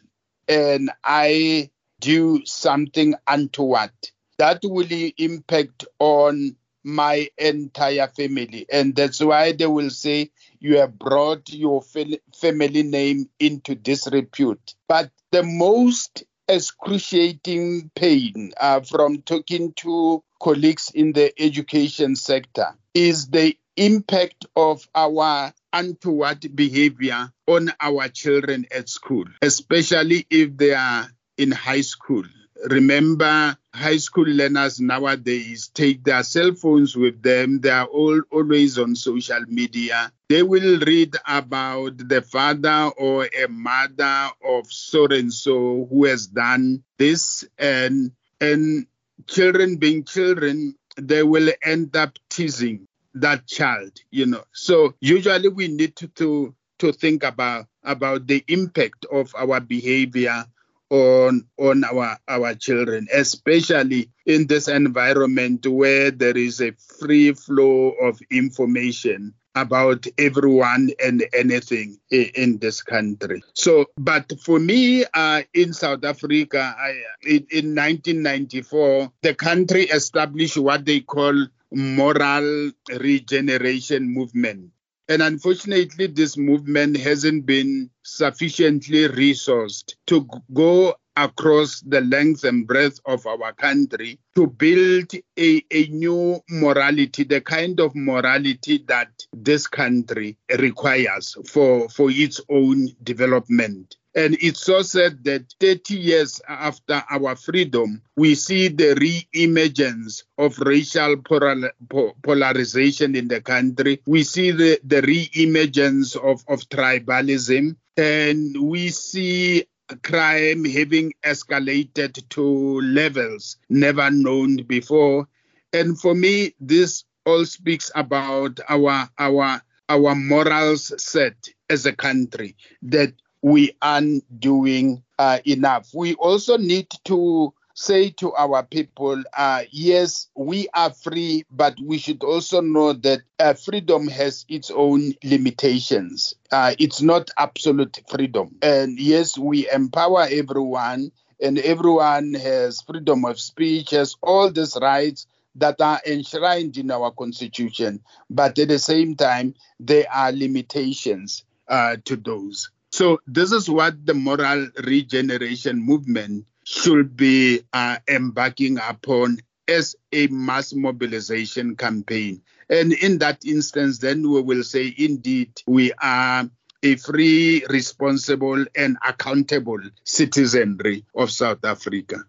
[0.47, 1.69] and I
[1.99, 3.91] do something untoward,
[4.39, 4.87] that will
[5.17, 8.65] impact on my entire family.
[8.71, 14.75] And that's why they will say you have brought your family name into disrepute.
[14.87, 23.27] But the most excruciating pain uh, from talking to colleagues in the education sector is
[23.27, 31.07] the impact of our untoward behavior on our children at school, especially if they are
[31.37, 32.23] in high school.
[32.67, 37.61] Remember, high school learners nowadays take their cell phones with them.
[37.61, 40.11] They are all always on social media.
[40.27, 46.27] They will read about the father or a mother of so and so who has
[46.27, 48.87] done this, and and
[49.27, 53.99] children being children, they will end up teasing that child.
[54.11, 59.33] You know, so usually we need to to, to think about about the impact of
[59.35, 60.45] our behavior
[60.89, 67.89] on on our our children especially in this environment where there is a free flow
[68.01, 73.43] of information about everyone and anything in this country.
[73.53, 76.89] So, but for me, uh, in South Africa, I,
[77.23, 84.71] in, in 1994, the country established what they call moral regeneration movement.
[85.09, 92.99] And unfortunately, this movement hasn't been sufficiently resourced to go across the length and breadth
[93.05, 99.65] of our country to build a, a new morality, the kind of morality that this
[99.65, 103.97] country requires for, for its own development.
[104.15, 110.57] And it's so said that 30 years after our freedom, we see the re-emergence of
[110.59, 114.01] racial polarization in the country.
[114.07, 117.75] We see the, the re-emergence of, of tribalism.
[117.97, 119.65] And we see
[120.03, 125.27] crime having escalated to levels never known before.
[125.73, 132.55] And for me, this all speaks about our our our morals set as a country
[132.83, 135.89] that we aren't doing uh, enough.
[135.93, 141.97] We also need to say to our people, uh, yes, we are free, but we
[141.97, 146.33] should also know that uh, freedom has its own limitations.
[146.51, 148.57] Uh, it's not absolute freedom.
[148.61, 151.11] And yes, we empower everyone,
[151.41, 155.25] and everyone has freedom of speech, has all these rights
[155.55, 158.01] that are enshrined in our constitution.
[158.29, 162.71] But at the same time, there are limitations uh, to those.
[162.91, 169.37] So, this is what the moral regeneration movement should be uh, embarking upon
[169.67, 172.41] as a mass mobilization campaign.
[172.69, 176.49] And in that instance, then we will say, indeed, we are
[176.81, 182.23] a free, responsible, and accountable citizenry of South Africa.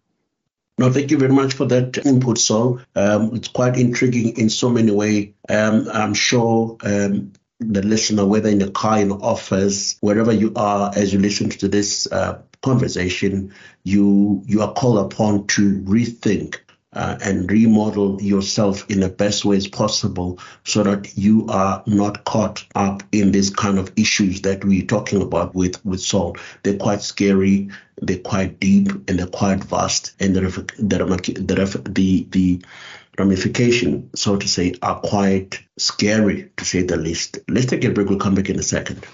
[0.78, 2.80] No, thank you very much for that input, Saul.
[2.96, 5.34] Um, it's quite intriguing in so many ways.
[5.48, 10.52] Um, I'm sure um, the listener, whether in the car, in the office, wherever you
[10.56, 13.52] are, as you listen to this uh, conversation,
[13.84, 16.56] you you are called upon to rethink
[16.92, 22.64] uh, and remodel yourself in the best ways possible so that you are not caught
[22.74, 26.36] up in these kind of issues that we're talking about with, with Saul.
[26.62, 27.70] They're quite scary,
[28.02, 30.40] they're quite deep, and they're quite vast, and the,
[30.78, 32.62] the, the, the
[33.20, 37.38] ramification, so to say, are quite scary to say the least.
[37.48, 39.06] Let's take a break, we'll come back in a second.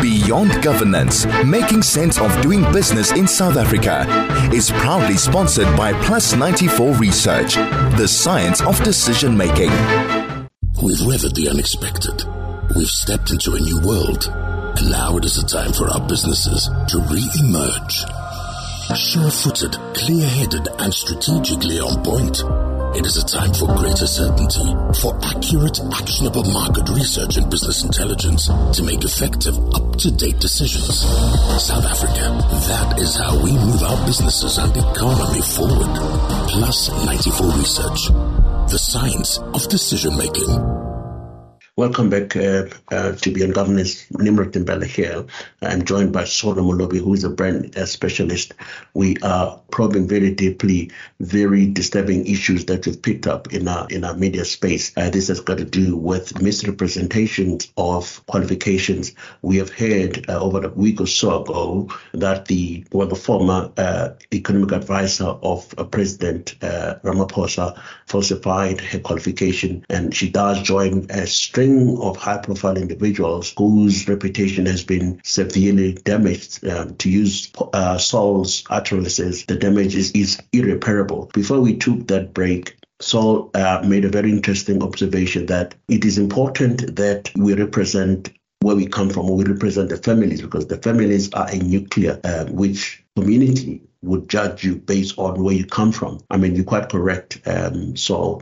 [0.00, 4.06] Beyond Governance, making sense of doing business in South Africa,
[4.52, 7.54] is proudly sponsored by Plus 94 Research,
[7.96, 9.70] the science of decision making.
[10.82, 12.24] We've weathered the unexpected.
[12.76, 14.28] We've stepped into a new world.
[14.78, 18.04] And now it is a time for our businesses to re-emerge.
[18.96, 22.67] Sure-footed, clear-headed, and strategically on point.
[22.98, 28.46] It is a time for greater certainty, for accurate, actionable market research and business intelligence
[28.48, 31.06] to make effective, up-to-date decisions.
[31.62, 32.26] South Africa,
[32.66, 35.94] that is how we move our businesses and economy forward.
[36.50, 38.08] Plus 94 Research,
[38.68, 40.77] the science of decision making.
[41.78, 44.04] Welcome back uh, uh, to Beyond Governance.
[44.10, 45.24] Nimrod Mbele here.
[45.62, 48.52] I'm joined by Saul Molobi, who is a brand uh, specialist.
[48.94, 54.02] We are probing very deeply very disturbing issues that we've picked up in our in
[54.02, 54.90] our media space.
[54.96, 59.12] Uh, this has got to do with misrepresentations of qualifications.
[59.42, 63.70] We have heard uh, over a week or so ago that the well, the former
[63.76, 71.67] uh, economic advisor of President Ramaphosa falsified her qualification, and she does join a string
[72.00, 76.66] of high profile individuals whose reputation has been severely damaged.
[76.66, 81.30] Um, to use uh, Saul's utterances, the damage is, is irreparable.
[81.34, 86.18] Before we took that break, Saul uh, made a very interesting observation that it is
[86.18, 91.32] important that we represent where we come from, we represent the families, because the families
[91.32, 96.20] are a nuclear, uh, which community would judge you based on where you come from.
[96.30, 97.40] I mean, you're quite correct.
[97.46, 97.94] Um,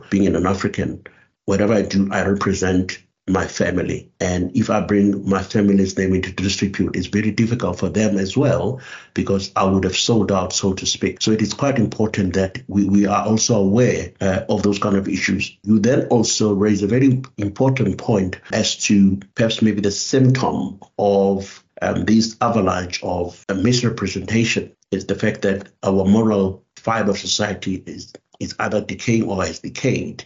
[0.09, 1.03] being an African,
[1.45, 4.09] whatever I do, I represent my family.
[4.19, 8.37] And if I bring my family's name into disrepute, it's very difficult for them as
[8.37, 8.79] well
[9.13, 11.21] because I would have sold out, so to speak.
[11.21, 14.95] So it is quite important that we, we are also aware uh, of those kind
[14.95, 15.57] of issues.
[15.63, 21.63] You then also raise a very important point as to perhaps maybe the symptom of
[21.81, 28.55] um, this avalanche of misrepresentation is the fact that our moral fiber society is, is
[28.59, 30.23] either decaying or has decayed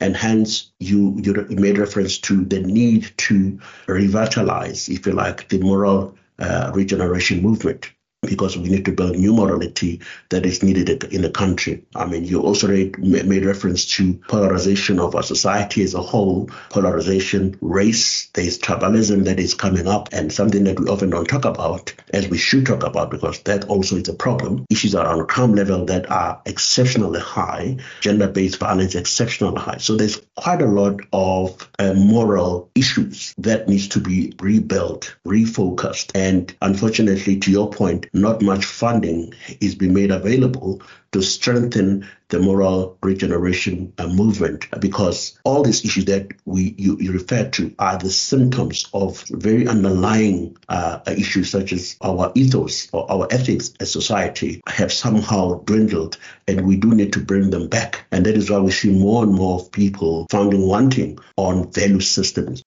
[0.00, 5.58] and hence you you made reference to the need to revitalize, if you like, the
[5.58, 7.90] moral uh, regeneration movement
[8.22, 11.82] because we need to build new morality that is needed in the country.
[11.94, 17.56] I mean, you also made reference to polarization of our society as a whole, polarization,
[17.62, 21.94] race, there's tribalism that is coming up, and something that we often don't talk about,
[22.12, 24.66] as we should talk about, because that also is a problem.
[24.68, 29.78] Issues around crime level that are exceptionally high, gender based violence exceptionally high.
[29.78, 36.10] So there's quite a lot of uh, moral issues that needs to be rebuilt, refocused.
[36.14, 42.38] And unfortunately, to your point, not much funding is being made available to strengthen the
[42.38, 47.98] moral regeneration uh, movement because all these issues that we you, you refer to are
[47.98, 53.90] the symptoms of very underlying uh, issues such as our ethos or our ethics as
[53.90, 56.16] society have somehow dwindled
[56.46, 58.06] and we do need to bring them back.
[58.12, 62.00] And that is why we see more and more of people founding wanting on value
[62.00, 62.62] systems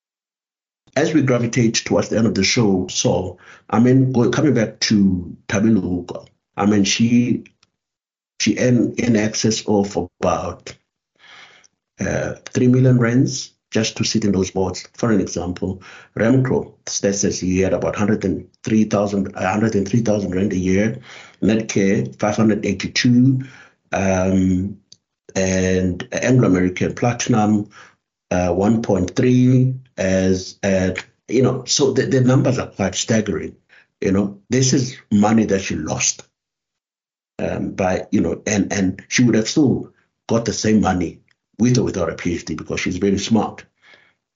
[0.95, 3.37] as we gravitate towards the end of the show, so
[3.69, 7.45] I mean, coming back to Thabi Leoka, I mean, she
[8.39, 10.75] she earned in excess of about
[11.99, 14.87] uh, three million rands just to sit in those boards.
[14.93, 15.81] For an example,
[16.15, 20.99] stats says he had about 103,000 103,000 rand a year,
[21.41, 23.41] Netcare 582,
[23.91, 24.77] um,
[25.35, 27.69] and Anglo American Platinum
[28.29, 33.55] uh, 1.3 as at you know so the, the numbers are quite staggering
[34.01, 34.41] you know.
[34.49, 36.27] This is money that she lost
[37.39, 39.93] um, by you know and and she would have still
[40.27, 41.21] got the same money
[41.59, 43.65] with or without a phd because she's very smart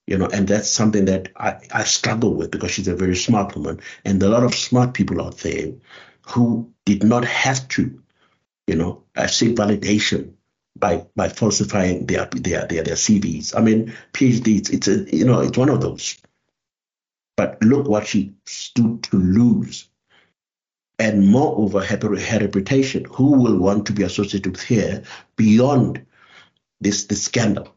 [0.06, 0.26] you know.
[0.26, 3.80] And that's something that i i struggle with because she's a very smart woman.
[4.04, 5.72] And a lot of smart people out there
[6.28, 8.02] who did not have to
[8.66, 10.34] you know uh, seek validation
[10.78, 13.56] by by falsifying their their their, their CVs.
[13.56, 16.16] I mean, PhD, it's, it's a you know it's one of those.
[17.36, 19.88] But look what she stood to lose,
[20.98, 23.04] and moreover, her, her reputation.
[23.04, 25.02] Who will want to be associated with her
[25.36, 26.04] beyond
[26.80, 27.74] this this scandal?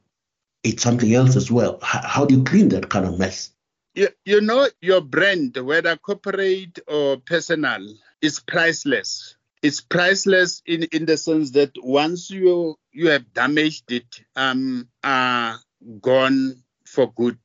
[0.63, 1.79] It's something else as well.
[1.81, 3.51] How, how do you clean that kind of mess?
[3.93, 7.85] You, you know, your brand, whether corporate or personal,
[8.21, 14.21] is priceless it's priceless in, in the sense that once you you have damaged it,
[14.35, 15.59] um, are
[16.01, 17.39] gone for good.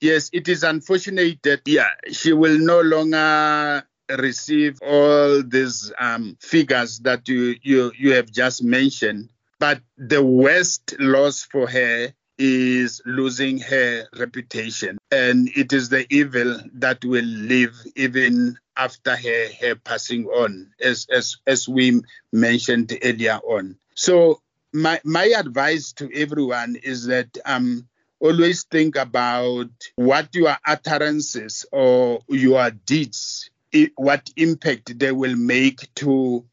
[0.00, 3.86] Yes, it is unfortunate that yeah, she will no longer
[4.18, 9.30] receive all these um, figures that you, you you have just mentioned.
[9.58, 14.98] But the worst loss for her is losing her reputation.
[15.12, 21.06] And it is the evil that will live even after her, her passing on, as,
[21.10, 22.00] as, as we
[22.32, 23.76] mentioned earlier on.
[23.94, 24.40] So,
[24.72, 27.86] my, my advice to everyone is that um,
[28.20, 33.50] always think about what your utterances or your deeds,
[33.96, 36.44] what impact they will make to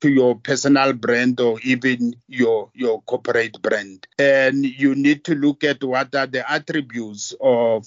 [0.00, 5.62] to your personal brand or even your your corporate brand and you need to look
[5.62, 7.86] at what are the attributes of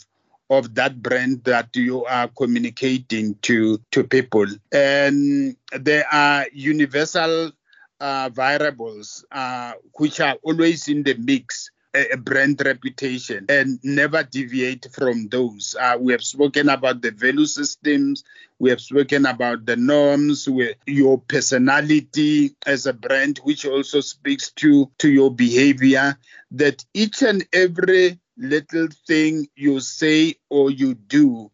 [0.50, 7.52] of that brand that you are communicating to to people and there are universal
[8.00, 14.88] uh, variables uh, which are always in the mix a brand reputation and never deviate
[14.92, 15.76] from those.
[15.80, 18.24] Uh, we have spoken about the value systems,
[18.60, 20.48] we have spoken about the norms,
[20.88, 26.18] your personality as a brand, which also speaks to, to your behavior,
[26.52, 31.52] that each and every little thing you say or you do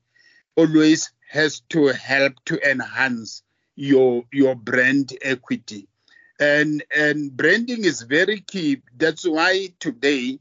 [0.55, 3.43] always has to help to enhance
[3.75, 5.88] your your brand equity.
[6.39, 8.82] And and branding is very key.
[8.97, 10.39] That's why today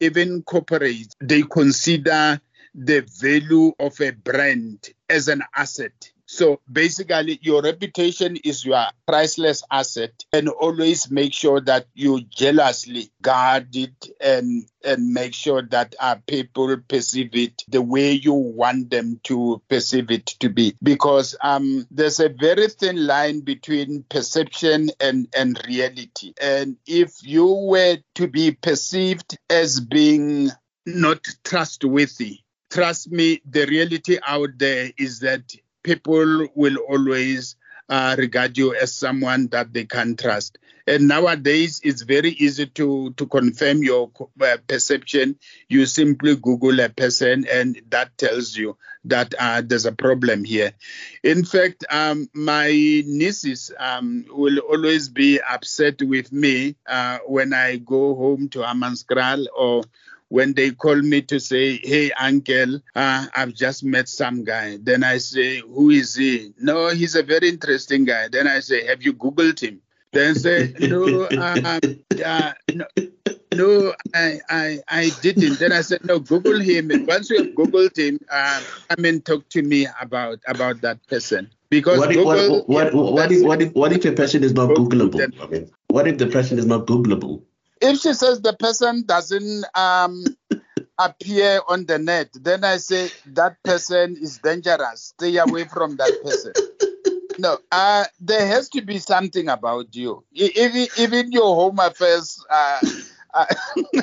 [0.00, 2.40] even corporates they consider
[2.74, 9.62] the value of a brand as an asset so basically, your reputation is your priceless
[9.70, 15.94] asset, and always make sure that you jealously guard it and and make sure that
[15.98, 20.74] uh, people perceive it the way you want them to perceive it to be.
[20.82, 27.46] Because um, there's a very thin line between perception and and reality, and if you
[27.46, 30.50] were to be perceived as being
[30.84, 35.54] not trustworthy, trust me, the reality out there is that
[35.88, 37.56] people will always
[37.88, 40.58] uh, regard you as someone that they can trust.
[40.86, 44.10] And nowadays, it's very easy to, to confirm your
[44.40, 45.38] uh, perception.
[45.70, 50.72] You simply Google a person, and that tells you that uh, there's a problem here.
[51.22, 57.78] In fact, um, my nieces um, will always be upset with me uh, when I
[57.78, 59.84] go home to Hammanskraal or
[60.28, 64.78] when they call me to say, Hey, uncle, uh, I've just met some guy.
[64.80, 66.52] Then I say, Who is he?
[66.58, 68.28] No, he's a very interesting guy.
[68.28, 69.80] Then I say, Have you Googled him?
[70.12, 71.80] Then say, No, uh,
[72.24, 72.86] uh, no.
[73.54, 75.58] No, I, I I didn't.
[75.58, 76.92] Then I said, no, Google him.
[77.08, 81.50] Once you have Googled him, uh, come and talk to me about about that person.
[81.70, 84.44] Because what if, Google, what, what, what, what, if, what, if, what if a person
[84.44, 85.32] is not Googleable?
[85.42, 87.42] I mean, what if the person is not Googleable?
[87.80, 90.24] If she says the person doesn't um,
[90.98, 95.14] appear on the net, then I say that person is dangerous.
[95.16, 96.52] Stay away from that person.
[97.38, 100.24] no, uh, there has to be something about you.
[100.32, 102.80] Even even your home affairs uh,
[103.34, 103.46] uh,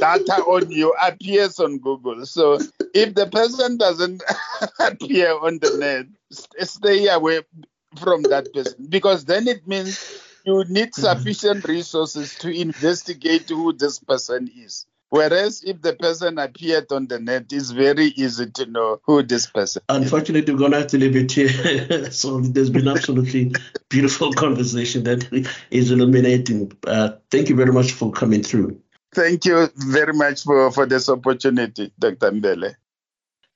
[0.00, 2.26] data on you appears on Google.
[2.26, 2.58] So
[2.94, 4.22] if the person doesn't
[4.80, 6.06] appear on the net,
[6.66, 7.42] stay away
[8.02, 11.02] from that person because then it means you need mm-hmm.
[11.02, 14.86] sufficient resources to investigate who this person is.
[15.08, 19.46] Whereas if the person appeared on the net, it's very easy to know who this
[19.46, 19.96] person is.
[19.96, 22.10] Unfortunately, we're going to have to leave it here.
[22.10, 23.52] so there's been absolutely
[23.88, 26.72] beautiful conversation that is illuminating.
[26.86, 28.80] Uh, thank you very much for coming through.
[29.14, 32.32] Thank you very much for, for this opportunity, Dr.
[32.32, 32.74] Mbele.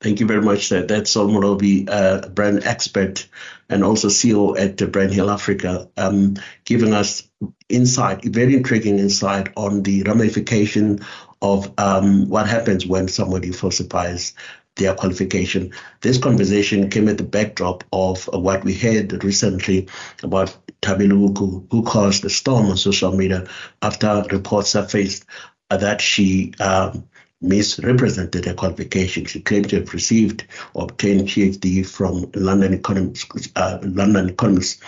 [0.01, 0.67] Thank you very much.
[0.67, 0.83] Sir.
[0.83, 3.27] That's Saul Molobi, uh, brand expert
[3.69, 6.35] and also CEO at Brand Hill Africa, um,
[6.65, 7.29] giving us
[7.69, 10.99] insight, very intriguing insight on the ramification
[11.41, 14.33] of um, what happens when somebody falsifies
[14.75, 15.71] their qualification.
[16.01, 19.87] This conversation came at the backdrop of what we heard recently
[20.23, 23.47] about Thabi Leoka, who caused a storm on social media
[23.81, 25.25] after reports surfaced
[25.69, 27.07] that she um,
[27.41, 29.25] misrepresented her qualification.
[29.25, 33.25] She claimed to have received obtained PhD from London Economics,
[33.55, 34.79] uh, London Economics.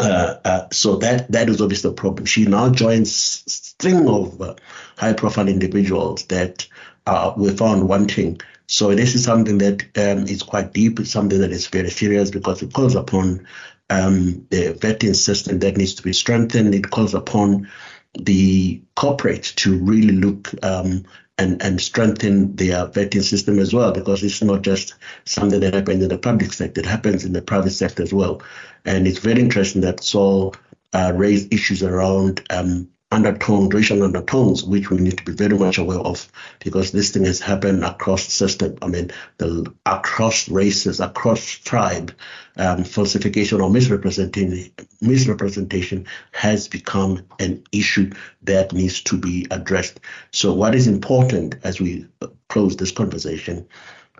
[0.00, 2.24] Uh, uh, so that that is obviously a problem.
[2.24, 4.54] She now joins string of uh,
[4.96, 6.66] high-profile individuals that
[7.06, 8.40] uh, were found wanting.
[8.68, 11.00] So this is something that um, is quite deep.
[11.00, 13.46] It's something that is very serious because it calls upon
[13.90, 16.74] um, the vetting system that needs to be strengthened.
[16.74, 17.68] It calls upon
[18.14, 21.04] the corporate to really look um,
[21.38, 26.02] and, and strengthen their vetting system as well, because it's not just something that happens
[26.02, 28.42] in the public sector, it happens in the private sector as well.
[28.84, 30.54] And it's very interesting that Saul
[30.92, 35.78] uh, raised issues around um, undertones, racial undertones, which we need to be very much
[35.78, 36.30] aware of
[36.62, 38.76] because this thing has happened across the system.
[38.82, 42.14] I mean, the across races, across tribe,
[42.56, 48.10] um, falsification or misrepresentation, misrepresentation has become an issue
[48.42, 50.00] that needs to be addressed.
[50.32, 52.06] So, what is important as we
[52.48, 53.68] close this conversation,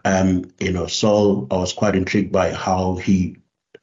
[0.05, 3.37] um, you know, Saul, I was quite intrigued by how he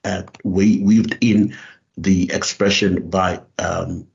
[0.04, 1.56] uh, weaved in
[1.98, 4.08] the expression by um,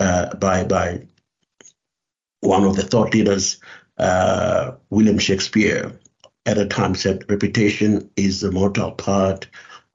[0.00, 1.06] uh, by by
[2.40, 3.58] one of the thought leaders,
[3.98, 5.98] uh, William Shakespeare,
[6.46, 9.48] at a time said, "Reputation is the mortal part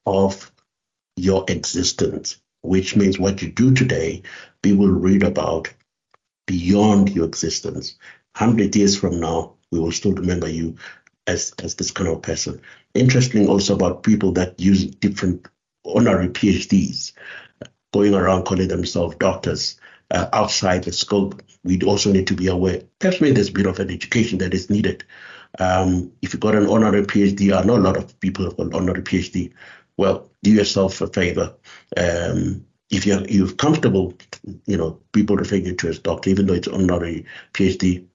[0.06, 0.52] of
[1.16, 4.24] your existence," which means what you do today,
[4.62, 5.70] people will read about
[6.48, 7.96] beyond your existence.
[8.36, 10.76] Hundred years from now, we will still remember you
[11.28, 12.62] as as this kind of person.
[12.94, 15.48] Interesting also about people that use different
[15.86, 17.14] honorary PhDs,
[17.94, 19.78] going around calling themselves doctors
[20.12, 22.82] uh, outside the scope, we also need to be aware.
[23.00, 25.04] Perhaps maybe there's a bit of an education that is needed.
[25.60, 28.74] Um, if you've got an honorary PhD, I know a lot of people have got
[28.74, 29.54] honorary PhD.
[29.98, 31.56] Well, do yourself a favor.
[31.96, 34.14] Um, if you're, you're comfortable,
[34.66, 38.06] you know, people referring you to as doctor, even though it's honorary PhD,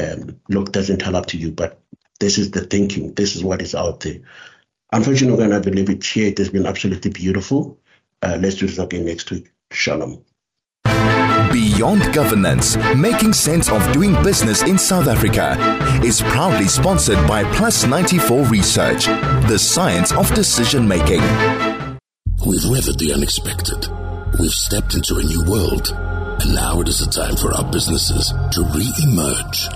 [0.00, 1.80] um, look, doesn't tell up to you, but
[2.20, 3.14] this is the thinking.
[3.14, 4.20] This is what is out there.
[4.92, 6.28] Unfortunately, we're going to leave it here.
[6.28, 7.78] It has been absolutely beautiful.
[8.22, 9.50] Uh, let's do this again next week.
[9.70, 10.24] Shalom.
[11.52, 15.54] Beyond Governance, making sense of doing business in South Africa,
[16.02, 19.04] is proudly sponsored by Plus 94 Research,
[19.48, 21.20] the science of decision making.
[22.46, 23.86] We've weathered the unexpected.
[24.40, 25.92] We've stepped into a new world.
[26.40, 29.68] And now it is a time for our businesses to re emerge.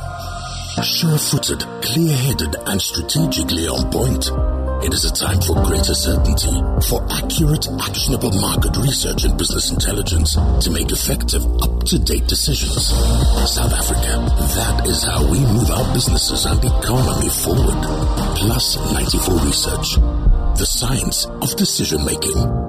[0.82, 4.55] Sure footed, clear headed, and strategically on point.
[4.86, 10.34] It is a time for greater certainty, for accurate, actionable market research and business intelligence
[10.34, 12.86] to make effective, up-to-date decisions.
[13.50, 14.22] South Africa,
[14.54, 17.82] that is how we move our businesses and economy forward.
[18.38, 19.96] Plus 94 Research,
[20.54, 22.65] the science of decision making.